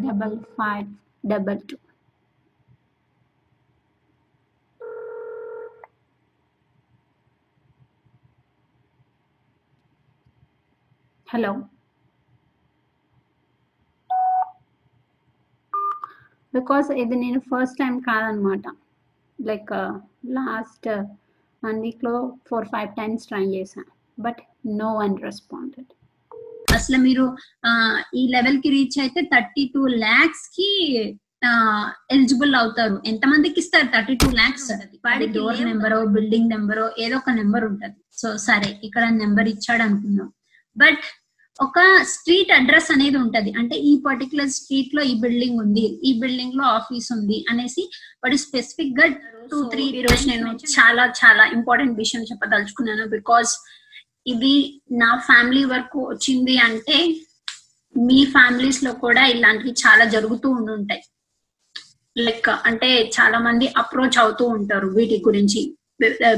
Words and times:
double 0.00 0.34
five 0.56 0.86
double 1.24 1.60
two. 1.70 1.78
Hello 11.26 11.50
because 16.54 16.88
ఇది 17.02 17.16
నేను 17.22 17.40
first 17.50 17.78
time 17.80 17.94
కాదనమాట. 18.08 18.64
లైక్ 19.38 19.72
లాస్ట్ 20.38 20.88
వన్ 21.62 21.80
వీక్లో 21.84 22.14
ఫోర్ 22.48 22.68
ఫైవ్ 22.74 22.90
టైమ్స్ 23.00 23.26
ట్రై 23.30 23.44
చేశాను 23.56 23.92
బట్ 24.18 24.40
నో 24.80 24.90
వన్ 25.02 25.16
రెస్పాండెడ్ 25.28 25.90
అసలు 26.82 27.00
మీరు 27.06 27.24
ఆ, 27.66 27.70
ఈ 28.14 28.24
లెవెల్కి 28.36 28.70
రీచ్ 28.76 28.98
అయితే 29.04 29.22
థర్టీ 29.34 29.64
టూ 29.74 29.82
ల్యాక్స్కి 30.04 30.70
ఎలిజిబుల్ 32.14 32.52
అవుతారు. 32.58 32.96
ఎంత 33.06 33.24
మందికి 33.26 33.58
ఇస్తారు? 33.62 33.88
థర్టీ 33.94 34.14
టూ 34.14 34.28
ల్యాక్స్ 34.38 34.68
వాడి 35.06 35.26
డోర్ 35.36 35.60
నెంబరో 35.68 35.98
బిల్డింగ్ 36.16 36.52
నెంబరో 36.54 36.84
ఏదో 37.04 37.16
ఒక 37.16 37.32
నెంబర్ 37.38 37.64
ఉంటది. 37.70 37.98
సో 38.20 38.28
సరే 38.44 38.70
ఇక్కడ 38.86 39.04
నెంబర్ 39.22 39.48
ఇచ్చాడు 39.54 39.82
అనుకుందాం. 39.82 40.28
బట్ 40.76 41.02
ఒక 41.58 41.78
స్ట్రీట్ 42.12 42.52
అడ్రస్ 42.58 42.90
అనేది 42.94 43.18
ఉంటది. 43.24 43.50
అంటే 43.60 43.76
ఈ 43.90 43.94
పర్టికులర్ 44.06 44.52
స్ట్రీట్లో 44.58 45.02
ఈ 45.10 45.14
బిల్డింగ్ 45.24 45.58
ఉంది 45.64 45.84
ఈ 46.08 46.12
బిల్డింగ్లో 46.22 46.64
ఆఫీస్ 46.78 47.08
ఉంది 47.16 47.38
అనేసి 47.50 47.82
వాడు 48.22 48.38
స్పెసిఫిక్గా 48.44 49.06
టూ 49.50 49.58
త్రీ 49.72 49.84
రోజు 50.08 50.24
నేను 50.30 50.46
చాలా 50.76 51.04
చాలా 51.20 51.44
ఇంపార్టెంట్ 51.56 52.00
విషయం 52.02 52.24
చెప్పదలుచుకున్నాను. 52.30 53.04
బికాస్ 53.16 53.52
ఇది 54.26 54.82
నా 54.92 55.18
ఫ్యామిలీ 55.26 55.64
వరకు 55.64 56.00
వచ్చింది 56.08 56.58
అంటే 56.58 56.98
మీ 57.94 58.24
ఫ్యామిలీస్లో 58.24 58.92
కూడా 58.92 59.26
ఇలాంటివి 59.26 59.72
చాలా 59.72 60.04
జరుగుతూ 60.04 60.50
ఉండుంటాయి. 60.50 61.02
లైక్ 62.18 62.48
అంటే 62.48 63.10
చాలా 63.20 63.38
మంది 63.38 63.66
అప్రోచ్ 63.76 64.18
అవుతూ 64.18 64.44
ఉంటారు 64.46 64.86
వీటి 64.86 65.22
గురించి. 65.26 65.76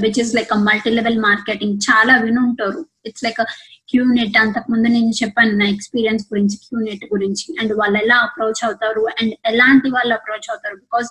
Which 0.01 0.21
is 0.21 0.35
like 0.35 0.53
multi 0.59 0.91
level 0.91 1.19
marketing 1.19 1.79
చాలా 1.91 2.17
వినుంటారు. 2.17 2.87
ఇట్స్ 3.07 3.25
లైక్ 3.25 3.43
క్యూనెట్ 3.91 4.39
అంతకు 4.39 4.73
ముందు 4.73 4.89
నేను 4.89 5.13
చెప్పాను 5.23 5.53
నా 5.57 5.67
ఎక్స్పీరియన్స్ 5.67 6.25
గురించి 6.33 6.57
క్యూనెట్ 6.57 7.05
గురించి. 7.13 7.47
అండ్ 7.61 7.73
వాళ్ళు 7.73 7.99
ఎలా 7.99 8.17
అప్రోచ్ 8.17 8.65
అవుతారు 8.65 9.01
అండ్ 9.01 9.35
ఎలాంటి 9.47 9.91
వాళ్ళు 9.91 10.15
అప్రోచ్ 10.15 10.51
అవుతారు? 10.51 10.77
బికాస్ 10.77 11.11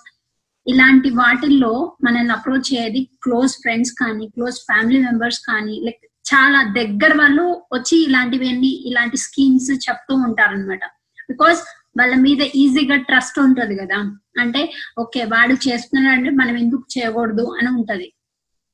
ఇలాంటి 0.66 1.10
వాటిల్లో 1.10 1.96
మనల్ని 2.04 2.32
అప్రోచ్ 2.32 2.70
అయ్యేది 2.74 3.08
క్లోజ్ 3.22 3.52
ఫ్రెండ్స్ 3.52 3.92
కానీ 3.92 4.26
క్లోజ్ 4.26 4.54
ఫ్యామిలీ 4.54 5.00
మెంబర్స్ 5.00 5.40
కానీ 5.40 5.80
లైక్ 5.84 6.04
చాలా 6.24 6.60
దగ్గర 6.78 7.18
వాళ్ళు 7.18 7.42
వచ్చి 7.72 8.04
ఇలాంటివన్నీ 8.04 8.70
ఇలాంటి 8.86 9.16
స్కీమ్స్ 9.16 9.70
చెప్తూ 9.70 10.14
ఉంటారన్నమాట. 10.14 10.84
బికాస్ 11.30 11.60
వాళ్ళ 11.98 12.14
మీద 12.14 12.42
ఈజీగా 12.42 12.96
ట్రస్ట్ 12.96 13.38
ఉంటది 13.38 13.74
కదా. 13.76 13.98
అంటే 14.40 14.72
ఓకే 14.98 15.24
వాడు 15.24 15.54
చేస్తున్నాడంటే 15.54 16.30
మనం 16.30 16.56
ఎందుకు 16.56 16.84
చేయకూడదు 16.98 17.56
అని 17.58 17.68
ఉంటది. 17.68 18.12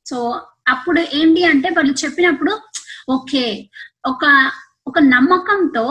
సో 0.06 0.40
అప్పుడు 0.68 1.00
ఏంటి 1.00 1.44
అంటే 1.44 1.68
వాళ్ళు 1.68 1.94
చెప్పినప్పుడు 2.04 2.52
ఓకే 3.10 3.70
ఒక 4.06 4.50
ఒక 4.86 4.98
నమ్మకంతో 4.98 5.84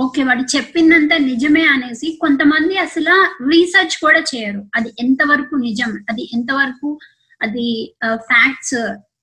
ఓకే 0.00 0.22
వాడు 0.22 0.56
చెప్పిందంతా 0.56 1.16
నిజమే 1.16 1.62
అనేసి 1.64 2.18
కొంతమంది 2.20 2.78
అసలు 2.78 3.14
రీసెర్చ్ 3.48 3.96
కూడా 3.96 4.20
చేయరు. 4.20 4.62
అది 4.76 4.90
ఎంతవరకు 4.98 5.54
నిజం? 5.54 5.90
అది 6.10 6.30
ఎంతవరకు 6.34 6.98
అది 7.42 7.94
ఫ్యాక్ట్స్ 8.14 8.78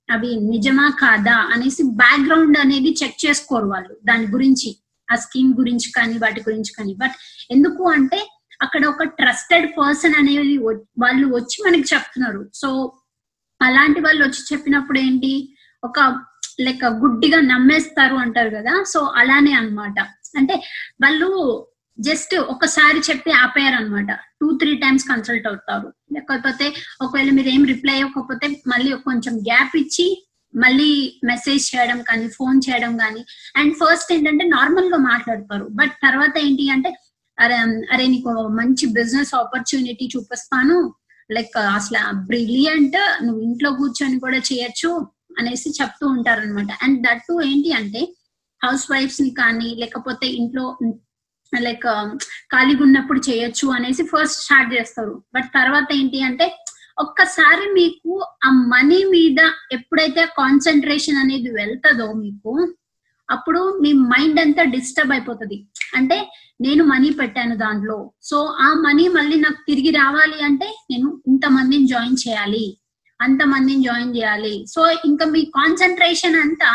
అవి 0.10 0.36
నిజమా 0.36 0.90
కాదా 0.90 1.36
అనేసి 1.36 1.84
బ్యాక్గ్రౌండ్ 1.84 2.58
అనేది 2.58 2.96
చెక్ 3.04 3.26
చేసుకోరు 3.26 3.66
వాళ్ళు. 3.66 3.98
దాని 4.06 4.28
గురించి 4.28 4.78
ఆ 5.12 5.16
స్కీమ్ 5.16 5.54
గురించి 5.54 5.92
కానీ 5.92 6.18
వాటి 6.18 6.42
గురించి 6.42 6.74
కానీ. 6.78 6.94
బట్ 6.94 7.12
ఎందుకు 7.52 7.90
అంటే 7.90 8.30
అక్కడ 8.62 8.86
ఒక 8.86 9.04
ట్రస్టెడ్ 9.04 9.72
పర్సన్ 9.80 10.16
అనేది 10.16 10.58
వాళ్ళు 10.58 11.36
వచ్చి 11.36 11.64
మనకి 11.68 11.96
చెప్తున్నారు. 11.96 12.50
సో 12.54 12.94
అలాంటి 13.62 14.00
వాళ్ళు 14.00 14.24
వచ్చి 14.24 14.44
చెప్పినప్పుడు 14.54 15.00
ఏంటి? 15.00 15.58
ఒక 15.84 16.00
లైక్ 16.62 16.86
గుడ్డిగా 16.86 17.40
నమ్మేస్తారు 17.42 18.16
అంటారు 18.16 18.50
కదా. 18.50 18.84
సో 18.84 19.00
అలానే 19.16 19.52
అన్నమాట. 19.52 20.00
అంటే 20.38 20.54
వాళ్ళు 21.04 21.28
జస్ట్ 22.00 22.36
ఒకసారి 22.36 23.00
చెప్పి 23.00 23.32
ఆపేయారు 23.32 24.18
టూ 24.42 24.58
త్రీ 24.58 24.76
టైమ్స్ 24.76 25.06
కన్సల్ట్ 25.08 25.48
అవుతారు. 25.48 25.94
లేకపోతే 26.14 26.74
ఒకవేళ 27.02 27.30
మీరు 27.30 27.48
ఏం 27.48 27.66
రిప్లై 27.66 28.02
అవ్వకపోతే 28.02 28.62
మళ్ళీ 28.68 28.92
కొంచెం 28.92 29.38
గ్యాప్ 29.38 29.78
ఇచ్చి 29.78 30.24
మళ్ళీ 30.56 31.20
మెసేజ్ 31.24 31.76
చేయడం 31.76 32.02
కానీ 32.02 32.28
ఫోన్ 32.28 32.62
చేయడం 32.70 32.98
కానీ. 32.98 33.26
అండ్ 33.56 33.74
ఫస్ట్ 33.74 34.14
ఏంటంటే 34.14 34.48
నార్మల్గా 34.48 34.98
మాట్లాడతారు. 34.98 35.68
బట్ 35.72 35.92
తర్వాత 36.04 36.38
ఏంటి 36.38 36.70
అంటే 36.70 36.96
అరే 37.40 37.58
అరే 37.94 38.08
నీకు 38.08 38.30
మంచి 38.48 38.86
బిజినెస్ 38.86 39.36
ఆపర్చునిటీ 39.36 40.10
చూపిస్తాను. 40.16 40.94
లైక్ 41.32 41.58
అసలు 41.58 42.00
బ్రిలియంట్ 42.14 42.98
నువ్వు 43.24 43.42
ఇంట్లో 43.42 43.72
కూర్చొని 43.72 44.20
కూడా 44.20 44.38
చేయొచ్చు 44.38 45.12
అనేసి 45.40 45.70
చెప్తూ 45.70 46.08
ఉంటారు 46.08 46.42
అనమాట 46.42 46.72
అండ్ 46.84 47.08
దట్ 47.08 47.22
టూ 47.30 47.42
ఏంటి 47.42 47.72
అంటే 47.72 48.02
హౌస్ 48.64 48.92
వైఫ్స్ని 48.92 49.30
కానీ 49.30 49.76
లేకపోతే 49.76 50.28
ఇంట్లో 50.28 50.64
లైక్ 51.66 51.86
um, 51.94 52.08
ఖాళీగా 52.52 52.82
ఉన్నప్పుడు 52.84 53.20
చేయొచ్చు 53.30 53.68
అనేసి 53.76 54.04
ఫస్ట్ 54.04 54.42
స్టార్ట్ 54.44 54.74
చేస్తారు. 54.74 55.14
బట్ 55.36 55.50
తర్వాత 55.54 55.88
ఏంటి 55.92 56.20
అంటే 56.22 56.48
ఒక్కసారి 56.98 57.66
మీకు 57.74 58.12
ఆ 58.46 58.50
మనీ 58.74 59.00
మీద 59.16 59.40
ఎప్పుడైతే 59.72 60.22
కాన్సన్ట్రేషన్ 60.42 61.22
అనేది 61.24 61.50
వెళ్తుందో 61.50 62.08
మీకు 62.14 62.54
అప్పుడు 63.30 63.62
మీ 63.84 63.92
మైండ్ 63.94 64.40
అంతా 64.40 64.64
డిస్టర్బ్ 64.76 65.12
అయిపోతుంది. 65.12 65.58
అంటే 65.96 66.18
నేను 66.62 66.84
మనీ 66.84 67.10
పెట్టాను 67.12 67.56
దాంట్లో. 67.56 67.98
సో 68.24 68.38
ఆ 68.66 68.70
మనీ 68.86 69.06
మళ్ళీ 69.08 69.38
నాకు 69.40 69.62
తిరిగి 69.70 69.92
రావాలి 69.92 70.40
అంటే 70.44 70.70
నేను 70.92 71.10
ఇంత 71.28 71.46
మందిని 71.48 71.88
జాయిన్ 71.88 72.22
చేయాలి. 72.28 72.66
అంత 73.20 73.42
మందిని 73.44 73.84
జాయిన్ 73.84 74.16
చేయాలి. 74.16 74.66
సో 74.74 74.82
ఇంకా 75.06 75.26
మీ 75.26 75.42
కాన్సన్ట్రేషన్ 75.60 76.36
అంతా 76.36 76.72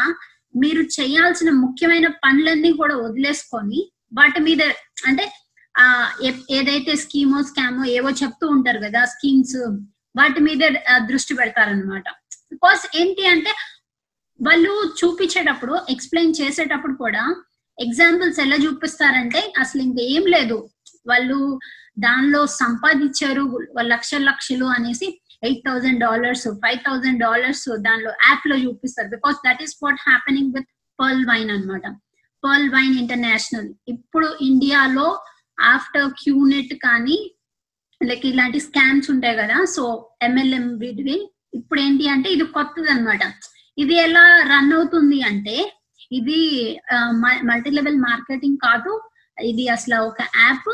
మీరు 0.55 0.83
చేయాల్సిన 0.99 1.51
ముఖ్యమైన 1.65 2.07
పనులన్నీ 2.25 2.71
కూడా 2.73 2.95
వదిలేసుకొని 2.97 3.81
వాటి 4.15 4.41
మీద 4.41 4.63
అంటే 5.07 5.33
ఆ 5.81 6.13
ఏదైతే 6.51 6.97
స్కీమో 6.97 7.43
స్కామో 7.43 7.85
ఏవో 7.85 8.11
చెప్తూ 8.11 8.49
ఉంటారు 8.49 8.79
కదా 8.79 9.05
స్కీమ్స్ 9.05 9.57
వాటి 10.17 10.41
మీద 10.41 10.59
దృష్టి 11.09 11.35
పెడతారనమాట 11.35 12.05
బికాస్ 12.53 12.97
ఏంటి 12.97 13.27
అంటే 13.27 13.53
వాళ్ళు 14.43 14.93
చూపించేటప్పుడు 15.05 15.79
ఎక్స్ప్లెయిన్ 15.91 16.35
చేసేటప్పుడు 16.41 16.95
కూడా 16.95 17.45
ఎగ్జాంపుల్స్ 17.79 18.41
ఎలా 18.41 18.57
చూపిస్తారంటే 18.57 19.53
అసలు 19.59 19.83
ఇంకేం 19.83 20.25
లేదు. 20.27 20.69
వాళ్ళు 21.07 21.59
దానిలో 21.99 22.47
సంపాదించారు 22.47 23.43
లక్ష 23.81 24.11
లక్షలు 24.15 24.65
అనేసి 24.65 25.21
eight 25.45 25.63
thousand 25.69 26.01
dollars 26.01 26.49
five 26.49 26.79
thousand 26.79 27.21
dollars 27.21 27.69
దానిలో 27.79 28.11
యాప్లో 28.11 28.57
చూపిస్తారు. 28.57 29.09
Because 29.09 29.37
that 29.49 29.63
is 29.63 29.77
what 29.83 30.01
happening 30.09 30.53
with 30.55 30.67
Pearl 31.01 31.27
Vine 31.27 31.51
అన్నమాట. 31.51 31.87
Pearl 32.45 32.69
Vine 32.75 32.97
international. 33.03 33.69
ఇప్పుడు 33.95 34.29
ఇండియాలో 34.49 35.07
ఆఫ్టర్ 35.75 36.09
క్యూనెట్ 36.23 36.75
కానీ 36.87 37.19
లైక్ 38.01 38.25
ఇలాంటి 38.31 38.59
స్కామ్స్ 38.67 39.09
ఉంటాయి 39.15 39.37
కదా 39.41 39.59
సో 39.75 39.85
ఎంఎల్ఎం 40.29 40.67
వీటివి. 40.83 41.17
ఇప్పుడు 41.59 41.81
ఏంటి 41.85 42.05
అంటే 42.15 42.29
ఇది 42.37 42.45
కొత్తది 42.57 42.89
అనమాట 42.95 43.23
ఇది 43.83 43.95
ఎలా 44.07 44.25
రన్ 44.53 44.73
అవుతుంది 44.79 45.19
అంటే 45.31 45.57
ఇది 46.19 46.41
మల్టీ 47.51 47.71
లెవెల్ 47.77 48.01
మార్కెటింగ్ 48.09 48.59
కాదు. 48.67 48.93
ఇది 49.51 49.65
అసలు 49.77 49.99
ఒక 50.09 50.23
యాప్. 50.41 50.73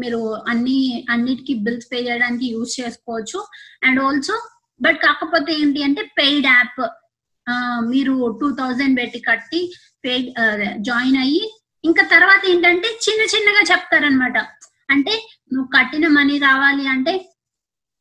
మీరు 0.00 0.20
అన్ని 0.52 0.78
అన్నిటికీ 1.12 1.52
బిల్స్ 1.66 1.90
పే 1.90 1.98
చేయడానికి 2.06 2.46
యూజ్ 2.54 2.72
చేసుకోవచ్చు. 2.80 3.38
అండ్ 3.86 4.00
ఆల్సో 4.06 4.36
బట్ 4.80 4.98
కాకపోతే 5.04 5.52
ఏంటి 5.60 5.80
అంటే 5.88 6.02
పెయిడ్ 6.18 6.48
యాప్. 6.54 6.82
మీరు 7.92 8.14
టూ 8.40 8.48
థౌజండ్ 8.60 8.98
పెట్టి 9.00 9.20
కట్టి 9.28 9.60
పే 10.04 10.14
జాయిన్ 10.88 11.18
అయ్యి 11.24 11.42
ఇంకా 11.84 12.04
తర్వాత 12.14 12.42
ఏంటంటే 12.52 12.88
చిన్న 13.04 13.22
చిన్నగా 13.34 13.62
చెప్తారనమాట 13.72 14.38
అంటే 14.94 15.14
నువ్వు 15.52 15.68
కట్టిన 15.76 16.06
మనీ 16.08 16.36
రావాలి 16.38 16.84
అంటే 16.94 17.14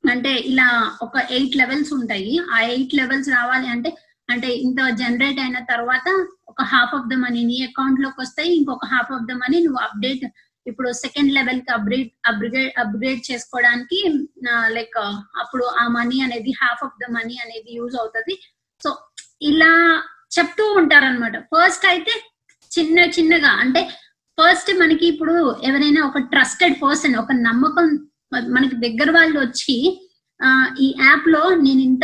అంటే 0.04 0.32
ఇలా 0.52 0.68
ఒక 1.02 1.16
ఎయిట్ 1.36 1.56
లెవెల్స్ 1.62 1.92
ఉంటాయి. 1.94 2.34
ఆ 2.54 2.58
ఎయిట్ 2.74 2.94
లెవెల్స్ 2.96 3.30
రావాలి 3.30 3.68
అంటే 3.68 3.90
అంటే 4.30 4.50
ఇంత 4.66 4.80
జనరేట్ 5.02 5.40
అయిన 5.40 5.60
తర్వాత 5.72 6.08
ఒక 6.52 6.62
హాఫ్ 6.74 6.94
ఆఫ్ 6.98 7.08
ద 7.12 7.18
మనీ 7.24 7.42
నీ 7.50 7.58
అకౌంట్లోకి 7.68 8.20
వస్తాయి 8.22 8.52
ఇంకొక 8.60 8.88
హాఫ్ 8.94 9.12
ఆఫ్ 9.16 9.28
ద 9.30 9.36
మనీ 9.44 9.58
నువ్వు 9.66 9.80
అప్డేట్ 9.88 10.26
ఇప్పుడు 10.66 10.90
సెకండ్ 11.04 11.32
లెవెల్కి 11.38 11.72
అప్గ్రేడ్ 11.76 12.10
అప్గ్రేడ్ 12.30 12.72
అప్గ్రేడ్ 12.84 13.22
చేసుకోవడానికి 13.30 14.00
లైక్ 14.78 14.98
అప్పుడు 15.44 15.66
ఆ 15.82 15.86
మనీ 15.98 16.18
అనేది 16.26 16.54
హాఫ్ 16.62 16.84
ఆఫ్ 16.88 16.98
ద 17.04 17.12
మనీ 17.18 17.36
అనేది 17.46 17.70
యూజ్ 17.80 17.96
అవుతుంది. 18.02 18.36
సో 18.82 18.90
ఇలా 19.42 19.72
చెప్తూ 20.38 20.64
ఉంటారన్నమాట. 20.80 21.38
ఫస్ట్ 21.54 21.86
అయితే 21.86 22.14
చిన్న 22.72 23.00
చిన్నగా 23.00 23.52
అంటే 23.64 23.82
ఫస్ట్ 24.38 24.72
మనకి 24.80 25.06
ఇప్పుడు 25.08 25.36
ఎవరైనా 25.64 26.02
ఒక 26.08 26.18
ట్రస్టెడ్ 26.18 26.76
పర్సన్ 26.84 27.16
ఒక 27.16 27.34
నమ్మకం 27.48 27.88
మనకి 28.56 28.76
దగ్గర 28.76 29.12
వాళ్ళు 29.12 29.38
వచ్చి 29.40 29.76
ఆ 30.40 30.50
ఈ 30.82 30.88
యాప్లో 31.06 31.44
నేను 31.66 31.82
ఇంత 31.90 32.04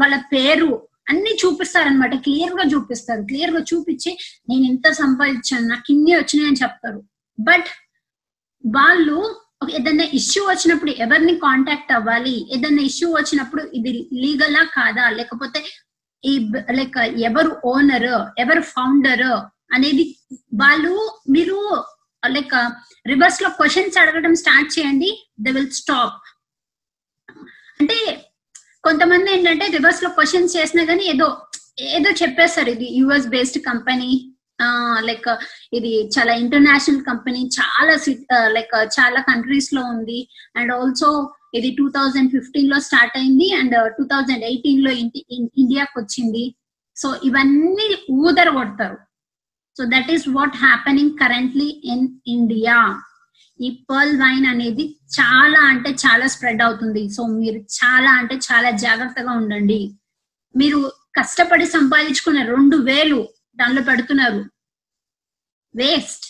వాళ్ళ 0.00 0.16
పేరు 0.32 0.68
అన్ని 1.10 1.32
చూపిస్తారనమాట 1.42 2.14
క్లియర్గా 2.26 2.64
చూపిస్తారు. 2.72 3.22
క్లియర్గా 3.22 3.60
చూపించి 3.70 4.10
నేను 4.48 4.64
ఇంత 4.72 4.86
సంపాదించాను 4.92 5.66
నాకు 5.68 5.88
ఇన్ని 5.92 6.12
వచ్చినాయని 6.16 6.60
చెప్తారు. 6.62 7.00
బట్ 7.38 7.68
వాళ్ళు 8.64 9.16
ఏదైనా 9.78 10.04
ఇష్యూ 10.20 10.42
వచ్చినప్పుడు 10.48 10.90
ఎవరిని 11.04 11.34
కాంటాక్ట్ 11.38 11.92
అవ్వాలి? 11.92 12.36
ఏదైనా 12.54 12.82
ఇష్యూ 12.82 13.08
వచ్చినప్పుడు 13.12 13.62
ఇది 13.74 13.92
లీగలా 14.22 14.62
కాదా? 14.78 15.04
లేకపోతే 15.08 15.60
ఈ 16.24 16.32
లైక్ 16.70 16.98
ఎవరు 17.22 17.50
ఓనర్ 17.64 18.10
ఎవరు 18.38 18.62
ఫౌండర్ 18.74 19.26
అనేది 19.72 20.04
వాళ్ళు 20.54 20.94
మీరు 21.30 21.58
లైక్ 22.22 22.54
రివర్స్లో 23.06 23.48
క్వశ్చన్స్ 23.50 23.98
అడగడం 23.98 24.34
స్టార్ట్ 24.34 24.70
చేయండి 24.78 25.10
దే 25.40 25.50
విల్ 25.50 25.72
స్టాప్ 25.72 26.20
అంటే 27.80 27.96
కొంతమంది 28.84 29.28
ఏంటంటే 29.32 29.66
రివర్స్లో 29.66 30.08
క్వశ్చన్స్ 30.10 30.56
చేసినా 30.56 30.84
కానీ 30.84 31.04
ఏదో 31.04 31.28
ఏదో 31.80 32.10
చెప్పేస్తారు 32.22 32.70
ఇది 32.70 32.88
యుఎస్ 32.98 33.28
బేస్డ్ 33.28 33.60
కంపెనీ 33.64 34.10
లైక్ 35.00 35.28
ఇది 35.72 35.92
చాలా 36.18 36.32
ఇంటర్నేషనల్ 36.34 37.00
కంపెనీ 37.04 37.40
చాలా 37.58 37.94
లైక్ 38.48 38.74
చాలా 39.00 39.20
కంట్రీస్లో 39.20 39.82
ఉంది. 39.84 40.18
అండ్ 40.56 40.72
ఆల్సో 40.72 41.08
ఇది 41.54 41.70
టూ 41.78 41.86
థౌజండ్ 41.88 42.30
ఫిఫ్టీన్లో 42.30 42.78
స్టార్ట్ 42.80 43.16
అయింది 43.18 43.48
అండ్ 43.52 43.74
టూ 43.98 44.04
థౌజండ్ 44.04 44.44
ఎయిటీన్లో 44.50 44.90
ఇండియాకి 45.60 45.94
వచ్చింది. 46.00 46.44
సో 46.96 47.08
ఇవన్నీ 47.24 47.88
ఊదర 48.12 48.48
కొడతారు. 48.50 48.98
So 49.78 49.84
that 49.84 50.10
is 50.14 50.28
what 50.28 50.56
happening 50.56 51.14
currently 51.22 51.82
in 51.84 52.08
India 52.26 52.76
ఈ 53.60 53.68
పర్ల్ 53.90 54.14
వైన్ 54.22 54.46
అనేది 54.46 54.84
చాలా 55.18 55.60
అంటే 55.72 55.90
చాలా 56.04 56.26
స్ప్రెడ్ 56.26 56.62
అవుతుంది. 56.62 57.02
సో 57.16 57.26
మీరు 57.26 57.58
చాలా 57.78 58.10
అంటే 58.10 58.36
చాలా 58.52 58.70
జాగ్రత్తగా 58.70 59.32
ఉండండి. 59.32 59.80
మీరు 60.56 60.92
కష్టపడి 61.18 61.66
సంపాదించుకున్న 61.66 62.42
రెండు 62.42 62.76
వేలు 62.76 63.28
దానిలో 63.56 63.82
పెడుతున్నారు. 63.82 64.40
వేస్ట్ 65.74 66.26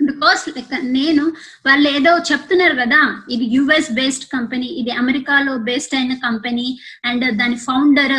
బికాస్ 0.00 0.48
లైక్ 0.48 0.72
నేను 0.82 1.24
వాళ్ళు 1.66 1.88
ఏదో 1.88 2.18
చెప్తున్నారు 2.18 2.74
కదా 2.74 3.00
ఇది 3.30 3.44
యుఎస్ 3.44 3.92
బేస్డ్ 3.92 4.24
కంపెనీ 4.32 4.66
ఇది 4.66 4.90
అమెరికాలో 4.90 5.56
బేస్డ్ 5.58 5.94
అయిన 5.94 6.14
కంపెనీ 6.14 6.78
అండ్ 7.04 7.38
దాని 7.38 7.56
ఫౌండర్ 7.56 8.16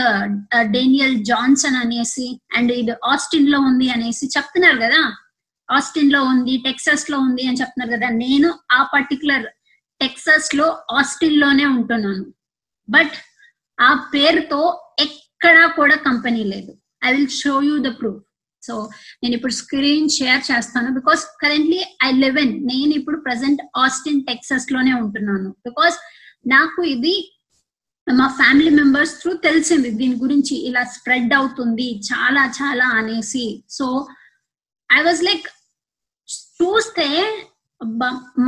డేనియల్ 0.71 1.25
జాన్సన్ 1.25 1.75
అనేసి 1.75 2.41
అండ్ 2.55 2.71
ఇది 2.71 2.91
ఆస్టిన్లో 3.05 3.59
ఉంది 3.59 3.89
అనేసి 3.89 4.25
చెప్తున్నారు 4.37 4.77
కదా. 4.77 5.01
ఆస్టిన్లో 5.71 6.23
ఉంది 6.23 6.57
టెక్సస్లో 6.57 7.19
ఉంది 7.19 7.47
అని 7.47 7.57
చెప్తున్నారు 7.61 7.99
కదా. 7.99 8.09
నేను 8.09 8.53
ఆ 8.71 8.83
పర్టికులర్ 8.83 9.45
టెక్సస్లో 10.01 10.77
ఆస్టిన్లోనే 10.91 11.65
ఉంటున్నాను. 11.65 12.25
బట్ 12.89 13.15
ఆ 13.81 14.11
పేరుతో 14.15 14.79
ఎక్కడా 14.99 15.67
కూడా 15.67 15.95
కంపెనీ 15.95 16.43
లేదు. 16.43 16.71
I 17.05 17.13
will 17.13 17.27
show 17.27 17.61
you 17.61 17.77
the 17.77 17.91
proof 18.01 18.23
so 18.67 18.73
నేను 19.21 19.33
ఇప్పుడు 19.37 19.55
స్క్రీన్ 19.61 20.09
షేర్ 20.17 20.43
చేస్తాను. 20.49 20.89
బికాస్ 20.99 21.23
కరెంట్లీ 21.43 21.79
ఐ 22.07 22.09
లెవెన్ 22.25 22.51
నేను 22.71 22.91
ఇప్పుడు 22.99 23.17
ప్రజెంట్ 23.27 23.61
ఆస్టిన్ 23.83 24.21
టెక్సస్లోనే 24.29 24.93
ఉంటున్నాను. 25.03 25.49
బికాస్ 25.69 25.97
నాకు 26.55 26.81
ఇది 26.95 27.15
మా 28.07 28.27
ఫ్యామిలీ 28.39 28.71
మెంబర్స్ 28.79 29.13
త్రూ 29.19 29.31
తెలిసింది 29.47 29.89
దీని 29.99 30.15
గురించి 30.23 30.55
ఇలా 30.69 30.81
స్ప్రెడ్ 30.95 31.33
అవుతుంది 31.39 31.87
చాలా 32.09 32.43
చాలా 32.59 32.87
అనేసి. 32.99 33.45
సో 33.77 33.85
ఐ 34.89 34.99
వాజ్ 35.07 35.21
లైక్ 35.29 35.47
చూస్తే 36.57 37.07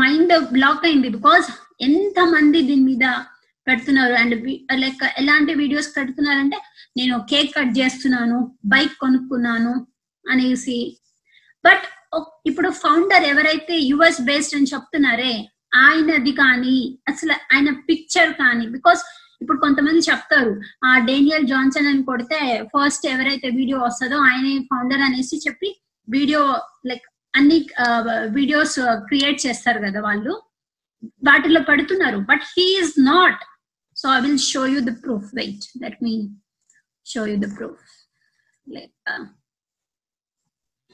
మైండ్ 0.01 0.33
బ్లాక్ 0.56 0.83
అయింది. 0.89 1.09
బికాస్ 1.18 1.47
ఎంత 1.88 2.18
మంది 2.33 2.59
దీని 2.69 2.85
మీద 2.89 3.06
పెడుతున్నారు? 3.68 4.13
అండ్ 4.21 4.35
లైక్ 4.83 5.03
ఎలాంటి 5.21 5.53
వీడియోస్ 5.61 5.89
పెడుతున్నారంటే 5.97 6.57
నేను 6.97 7.15
కేక్ 7.31 7.51
కట్ 7.57 7.73
చేస్తున్నాను 7.79 8.38
బైక్ 8.73 8.94
కొనుక్కున్నాను 9.03 9.73
అనేసి. 10.31 10.80
బట్ 11.66 11.86
ఇప్పుడు 12.50 12.69
ఫౌండర్ 12.83 13.25
ఎవరైతే 13.33 13.75
యుఎస్ 13.92 14.22
బేస్డ్ 14.27 14.56
అని 14.57 14.72
చెప్తున్నారే 14.74 15.33
ఆయనది 15.86 16.33
కానీ 16.42 16.75
అసలు 17.12 17.33
ఆయన 17.54 17.69
పిక్చర్ 17.88 18.31
కానీ 18.42 18.66
బికాస్ 18.75 19.01
ఇప్పుడు 19.42 19.57
కొంతమంది 19.63 20.01
చెప్తారు 20.10 20.51
ఆ 20.89 20.92
డేనియల్ 21.10 21.48
జాన్సన్ 21.51 21.89
అని 21.92 22.04
కొడితే 22.10 22.39
ఫస్ట్ 22.74 23.06
ఎవరైతే 23.16 23.48
వీడియో 23.57 23.80
వస్తుందో 23.80 24.18
ఆయనే 24.30 24.54
ఫౌండర్ 24.72 25.04
అనేసి 25.07 25.38
చెప్పి 25.48 25.69
వీడియో 26.07 26.42
లైక్ 26.89 27.06
అన్ని 27.38 27.57
వీడియోస్ 28.38 28.78
క్రియేట్ 29.10 29.39
చేస్తారు 29.45 29.80
కదా 29.86 30.01
వాళ్ళు. 30.07 30.33
వాటిలో 31.30 31.62
పెడుతున్నారు. 31.69 32.19
But 32.30 32.44
he is 32.54 32.94
not. 33.13 33.42
So 33.98 34.06
I 34.18 34.19
will 34.25 34.44
show 34.51 34.62
you 34.74 34.80
the 34.89 34.94
proof. 35.06 35.28
Wait. 35.39 35.66
Let 35.83 36.00
me 36.07 36.16
show 37.06 37.24
you 37.31 37.36
the 37.45 37.50
proof. 37.57 37.83
Like 38.68 38.94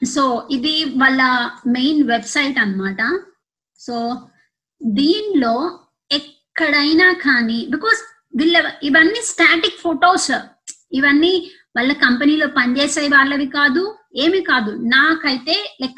so 0.06 0.48
ఇది 0.50 0.84
వాళ్ళ 0.84 1.20
మెయిన్ 1.66 2.08
వెబ్సైట్ 2.08 2.58
అనమాట 2.58 3.02
సో 3.80 4.26
దీనిలో 4.80 5.80
ఎక్కడైనా 6.10 7.12
కానీ 7.12 7.66
బికాస్ 7.66 8.00
వీళ్ళ 8.36 8.72
ఇవన్నీ 8.82 9.20
స్టాటిక్ 9.22 9.78
ఫొటోస్ 9.78 10.30
ఇవన్నీ 10.92 11.52
వాళ్ళ 11.76 11.92
కంపెనీలో 11.92 12.46
పనిచేసే 12.46 13.08
వాళ్ళవి 13.08 13.46
కాదు 13.46 13.98
ఏమి 14.16 14.40
కాదు. 14.40 14.70
నాకైతే 14.70 15.74
like 15.80 15.94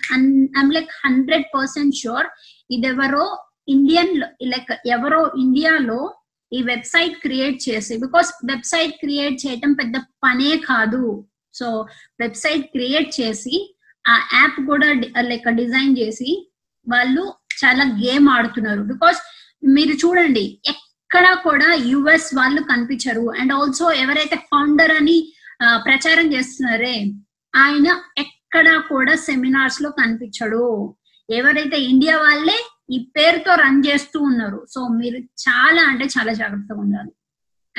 I'm 0.60 0.72
like 0.72 0.88
hundred 1.04 1.44
percent 1.54 1.96
sure 1.96 2.26
ఇదెవరో 2.70 3.48
Indian 3.68 4.22
like 4.42 4.72
ఎవరో 4.86 5.32
ఇండియాలో 5.38 6.14
ఈ 6.52 6.62
వెబ్సైట్ 6.62 7.14
క్రియేట్ 7.20 7.68
చేసి 7.68 7.96
బికాస్ 7.96 8.32
వెబ్సైట్ 8.44 8.92
క్రియేట్ 8.92 9.46
చేయటం 9.46 9.72
పెద్ద 9.72 9.96
పనే 9.96 10.56
కాదు. 10.56 11.26
సో 11.54 11.86
వెబ్సైట్ 12.20 12.66
క్రియేట్ 12.66 13.20
చేసి 13.20 13.73
ఆ 14.08 14.14
యాప్ 14.32 14.58
కూడా 14.66 14.88
లైక్ 15.30 15.48
డిజైన్ 15.56 15.94
చేసి 15.98 16.30
వాళ్ళు 16.86 17.22
చాలా 17.64 17.84
గేమ్ 17.84 18.28
ఆడుతున్నారు. 18.28 18.82
బికాస్ 18.82 19.20
మీరు 19.68 19.94
చూడండి 20.02 20.44
ఎక్కడ 20.68 21.26
కూడా 21.42 21.68
యుఎస్ 21.90 22.30
వాళ్ళు 22.36 22.60
కనిపించరు. 22.62 23.24
అండ్ 23.40 23.52
ఆల్సో 23.52 23.86
ఎవరైతే 24.04 24.36
ఫౌండర్ 24.50 24.92
అని 25.00 25.16
ప్రచారం 25.86 26.26
చేస్తున్నారే 26.32 26.96
ఆయన 27.54 27.88
ఎక్కడ 28.18 28.68
కూడా 28.88 29.14
సెమినార్స్లో 29.26 29.90
కనిపించడు. 29.90 30.94
ఎవరైతే 31.30 31.76
ఇండియా 31.92 32.16
వాళ్ళే 32.16 32.58
ఈ 32.90 32.98
పేరుతో 33.16 33.52
రన్ 33.54 33.82
చేస్తూ 33.86 34.18
ఉన్నారు. 34.20 34.66
సో 34.74 34.80
మీరు 35.00 35.18
చాలా 35.46 35.82
అంటే 35.90 36.06
చాలా 36.16 36.32
జాగ్రత్తగా 36.32 36.80
ఉండాలి. 36.80 37.12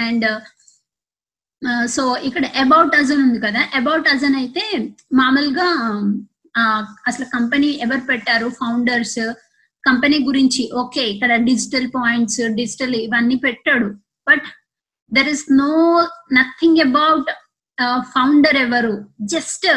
అండ్ 0.05 0.25
సో 1.95 2.03
ఇక్కడ 2.27 2.45
అబౌట్ 2.63 2.95
అజన్ 2.99 3.23
ఉంది 3.27 3.39
కదా. 3.45 3.61
అబౌట్ 3.79 4.07
అజన్ 4.13 4.35
అయితే 4.41 4.63
మామూలుగా 5.19 5.67
అసలు 7.09 7.25
కంపెనీ 7.35 7.69
ఎవరు 7.85 8.03
పెట్టారు? 8.11 8.47
ఫౌండర్స్ 8.59 9.21
కంపెనీ 9.83 10.17
గురించి 10.27 10.63
ఓకే 10.81 11.01
ఇక్కడ 11.13 11.31
డిజిటల్ 11.49 11.87
పాయింట్స్ 11.95 12.41
డిజిటల్ 12.59 12.95
ఇవన్నీ 13.05 13.35
పెట్టాడు. 13.47 13.87
But 14.29 14.45
there 15.11 15.29
is 15.33 15.45
no 15.63 15.73
nothing 16.39 16.81
about 16.87 17.29
founder 18.13 18.57
ఎవరు? 18.65 18.95
జస్ట్ 19.33 19.67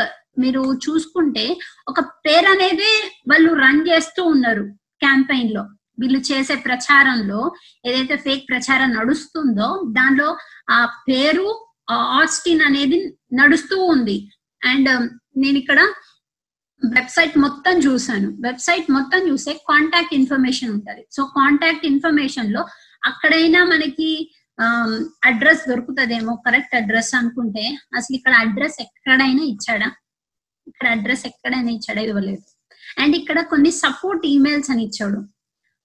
మీరు 0.42 0.62
చూసుకుంటే 0.84 1.44
ఒక 1.90 2.00
పేరు 2.26 2.48
అనేది 2.54 2.92
వాళ్ళు 3.30 3.50
రన్ 3.64 3.80
చేస్తూ 3.88 4.22
ఉన్నారు 4.34 4.64
క్యాంపెయిన్లో. 5.04 5.64
వీళ్ళు 6.00 6.20
చేసే 6.30 6.54
ప్రచారంలో 6.66 7.40
ఏదైతే 7.88 8.16
ఫేక్ 8.26 8.44
ప్రచారం 8.50 8.90
నడుస్తుందో 8.98 9.68
దానిలో 9.96 10.28
ఆ 10.76 10.78
పేరు 11.08 11.46
ఆస్టిన్ 11.90 12.62
అనేది 12.68 12.98
నడుస్తూ 13.40 13.76
ఉంది. 13.94 14.16
అండ్ 14.62 14.88
um, 14.94 15.04
నేను 15.42 15.56
ఇక్కడ 15.62 15.80
వెబ్సైట్ 16.82 17.36
మొత్తం 17.44 17.74
చూసాను 17.86 18.28
వెబ్సైట్ 18.46 18.88
మొత్తం 18.96 19.20
చూసే 19.30 19.52
కాంటాక్ట్ 19.70 20.14
ఇన్ఫర్మేషన్ 20.18 20.70
ఉంటుంది. 20.76 21.02
సో 21.16 21.20
కాంటాక్ట్ 21.38 21.86
ఇన్ఫర్మేషన్లో 21.92 22.62
అక్కడైనా 23.10 23.60
మనకి 23.72 24.10
um, 24.58 24.92
అడ్రస్ 25.30 25.64
దొరుకుతుందేమో 25.70 26.34
కరెక్ట్ 26.46 26.76
అడ్రస్ 26.80 27.12
అనుకుంటే 27.20 27.64
అసలు 27.98 28.16
ఇక్కడ 28.20 28.34
అడ్రస్ 28.44 28.78
ఎక్కడైనా 28.86 29.44
ఇచ్చాడా? 29.54 29.90
ఇక్కడ 30.66 30.88
అడ్రస్ 30.96 31.24
ఎక్కడైనా 31.30 31.70
ఇచ్చాడా? 31.78 32.00
ఇవ్వలేదు. 32.00 32.46
అండ్ 33.02 33.14
ఇక్కడ 33.20 33.38
కొన్ని 33.52 33.70
సపోర్ట్ 33.84 34.24
ఈమెయిల్స్ 34.34 34.70
అని 34.72 34.82
ఇచ్చాడు. 34.88 35.20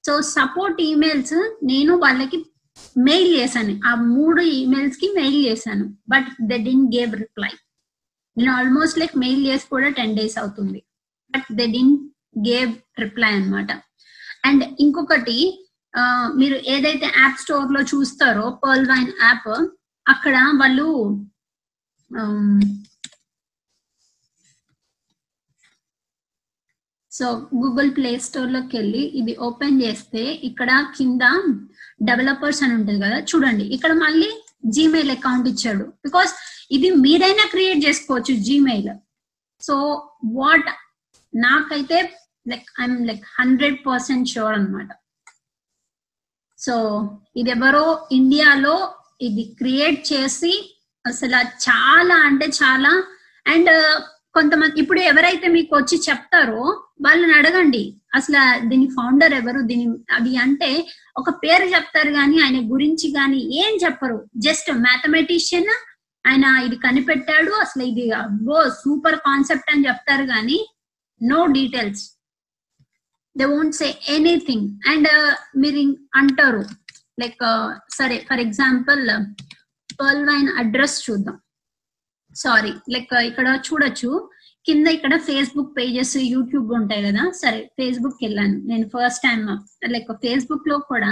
సో 0.03 0.13
సపోర్ట్ 0.37 0.79
ఈమెయిల్స్ 0.81 1.37
నేను 1.71 1.93
వాళ్ళకి 2.05 2.37
మెయిల్ 2.95 3.29
చేశాను. 3.37 3.73
ఆ 3.85 3.93
మూడు 3.95 4.41
ఈమెయిల్స్కి 4.41 5.07
మెయిల్ 5.15 5.39
చేశాను 5.45 5.85
but 6.09 6.29
they 6.49 6.57
didn't 6.57 6.89
gave 6.95 7.13
reply 7.15 7.53
నేను 8.37 8.51
ఆల్మోస్ట్ 8.53 8.99
లైక్ 8.99 9.15
మెయిల్ 9.17 9.41
చేసి 9.45 9.65
కూడా 9.69 9.89
టెన్ 9.89 10.15
డేస్ 10.17 10.37
అవుతుంది 10.37 10.79
but 11.33 11.49
they 11.55 11.65
didn't 11.67 11.99
gave 12.47 12.71
reply 12.99 13.31
అనమాట 13.33 13.71
అండ్ 14.45 14.63
ఇంకొకటి 14.79 15.37
మీరు 16.35 16.55
ఏదైతే 16.65 17.07
యాప్ 17.17 17.39
స్టోర్లో 17.39 17.81
చూస్తారో 17.81 18.45
పర్ల్ 18.63 18.87
వైన్ 18.87 19.11
యాప్ 19.23 19.51
అక్కడ 20.05 20.35
వాళ్ళు 20.57 20.87
um, 22.11 22.59
సో 27.17 27.25
గూగుల్ 27.61 27.89
ప్లే 27.97 28.11
స్టోర్లోకి 28.27 28.73
వెళ్ళి 28.77 29.03
ఇది 29.19 29.33
ఓపెన్ 29.47 29.77
చేస్తే 29.83 30.23
ఇక్కడ 30.49 30.69
కింద 30.97 31.23
డెవలపర్స్ 32.09 32.61
అని 32.63 32.73
ఉంటుంది 32.77 32.99
కదా 33.05 33.17
చూడండి. 33.31 33.65
ఇక్కడ 33.75 33.91
మళ్ళీ 34.05 34.29
జీమెయిల్ 34.75 35.11
అకౌంట్ 35.15 35.47
ఇచ్చాడు. 35.51 35.85
బికాస్ 36.05 36.31
ఇది 36.75 36.89
మీరైనా 37.05 37.45
క్రియేట్ 37.53 37.81
చేసుకోవచ్చు 37.87 38.33
జీమెయిల్ 38.47 38.91
సో 39.61 39.75
వాట్ 40.39 40.69
నాకైతే 41.33 41.97
like 42.51 42.67
I'm 42.81 42.99
like 43.09 43.23
hundred 43.39 43.77
percent 43.87 44.31
sure 44.33 44.55
అనమాట 44.57 44.89
సో 46.59 46.75
ఇది 47.39 47.51
ఎవరో 47.57 47.85
ఇండియాలో 48.17 48.75
ఇది 49.27 49.43
క్రియేట్ 49.59 49.99
చేసి 50.11 50.53
అసలు 51.05 51.39
చాలా 51.65 52.15
అంటే 52.27 52.47
చాలా 52.61 52.91
అండ్ 53.45 53.71
కొంతమంది 54.35 54.79
ఇప్పుడు 54.81 54.99
ఎవరైతే 55.11 55.47
మీకు 55.55 55.73
వచ్చి 55.79 55.97
చెప్తారో 56.07 56.61
వాళ్ళని 57.05 57.33
అడగండి. 57.39 57.83
అసలు 58.17 58.41
దీని 58.69 58.87
ఫౌండర్ 58.97 59.33
ఎవరు? 59.39 59.59
దీని 59.71 59.85
అది 60.17 60.31
అంటే 60.45 60.69
ఒక 61.17 61.29
పేరు 61.43 61.65
చెప్తారు 61.75 62.11
కానీ 62.11 62.37
ఆయన 62.45 62.59
గురించి 62.73 63.07
కానీ 63.11 63.39
ఏం 63.63 63.73
చెప్పరు. 63.83 64.17
జస్ట్ 64.47 64.69
మ్యాథమెటిషియన్ 64.85 65.71
ఆయన 66.25 66.45
ఇది 66.67 66.77
కనిపెట్టాడు. 66.85 67.51
అసలు 67.63 67.83
ఇది 67.91 68.05
అబ్బో 68.23 68.57
సూపర్ 68.81 69.19
కాన్సెప్ట్ 69.27 69.71
అని 69.73 69.87
చెప్తారు 69.89 70.25
కానీ 70.25 70.59
no 71.21 71.39
details 71.57 72.03
they 73.35 73.45
won't 73.55 73.77
say 73.81 73.89
anything 74.17 74.67
and 74.91 75.09
మీరు 75.63 75.83
అంటారు. 76.21 76.63
లైక్ 77.21 77.41
uh, 77.43 77.65
సరే 77.97 78.15
for 78.29 78.41
example 78.47 79.03
Pearl 79.99 80.23
Vine 80.29 80.49
address 80.61 80.97
చూద్దాం. 81.05 81.35
సారీ 82.41 82.71
లైక్ 82.93 83.11
uh, 83.13 83.23
ఇక్కడ 83.29 83.47
చూడొచ్చు. 83.67 84.11
కింద 84.65 84.87
ఇక్కడ 84.87 85.13
ఫేస్బుక్ 85.27 85.71
పేజెస్ 85.77 86.17
యూట్యూబ్ 86.33 86.69
ఉంటాయి 86.79 87.01
కదా. 87.07 87.23
సరే 87.41 87.59
ఫేస్బుక్ 87.77 88.21
వెళ్ళాను 88.23 88.57
నేను 88.69 88.85
ఫస్ట్ 88.93 89.23
టైం 89.23 89.41
లైక్ 89.93 90.11
ఫేస్బుక్లో 90.23 90.77
కూడా 90.91 91.11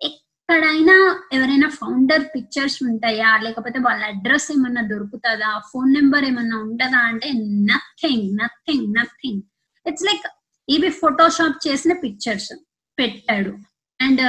ఎక్కడైనా 0.00 0.96
ఎవరైనా 1.36 1.68
ఫౌండర్ 1.80 2.24
పిక్చర్స్ 2.34 2.78
ఉంటాయా? 2.88 3.30
లేకపోతే 3.42 3.78
వాళ్ళ 3.78 4.02
అడ్రస్ 4.04 4.48
ఏమన్నా 4.52 4.82
దొరుకుతుందా? 4.92 5.50
ఫోన్ 5.72 5.92
నెంబర్ 5.94 6.24
ఏమన్నా 6.24 6.58
ఉంటుందా 6.58 7.02
అంటే 7.10 7.30
nothing 7.70 8.26
nothing 8.40 8.88
nothing 8.94 9.42
it's 9.86 10.06
like 10.10 10.26
ఇవి 10.68 10.88
ఫోటోషాప్ 11.02 11.58
చేసిన 11.68 11.92
పిక్చర్స్ 12.04 12.52
పెట్టాడు. 12.98 13.54
అండ్ 14.00 14.22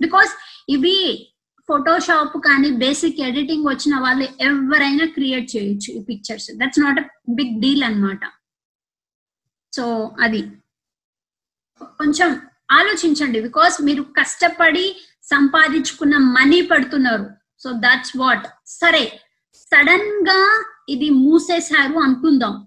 బికాస్ 0.00 0.30
uh, 0.30 0.40
ఇవి 0.68 0.96
ఫోటోషాప్ 1.70 2.36
కానీ 2.36 2.70
బేసిక్ 2.70 3.20
ఎడిటింగ్ 3.20 3.66
వచ్చిన 3.66 3.98
వాళ్ళు 3.98 4.24
ఎవరైనా 4.40 5.06
క్రియేట్ 5.06 5.56
చేయొచ్చు 5.56 6.00
ఈ 6.00 6.04
pictures 6.04 6.50
that's 6.50 6.80
not 6.80 7.00
a 7.00 7.02
big 7.28 7.60
deal 7.60 7.84
అన్నమాట. 7.84 8.20
సో 9.76 10.16
అది. 10.20 10.42
కొంచెం 11.82 12.40
ఆలోచించండి 12.72 13.40
బికాస్ 13.40 13.82
మీరు 13.82 14.02
కష్టపడి 14.02 14.96
సంపాదించుకున్న 15.22 16.16
మనీ 16.16 16.60
పడుతున్నారు. 16.60 17.26
సో 17.58 17.72
దట్స్ 17.72 18.16
వాట్ 18.16 18.46
సరే 18.66 19.20
సడన్గా 19.54 20.64
ఇది 20.88 21.10
మూసేశారు 21.10 21.98
అనుకుందాం. 21.98 22.66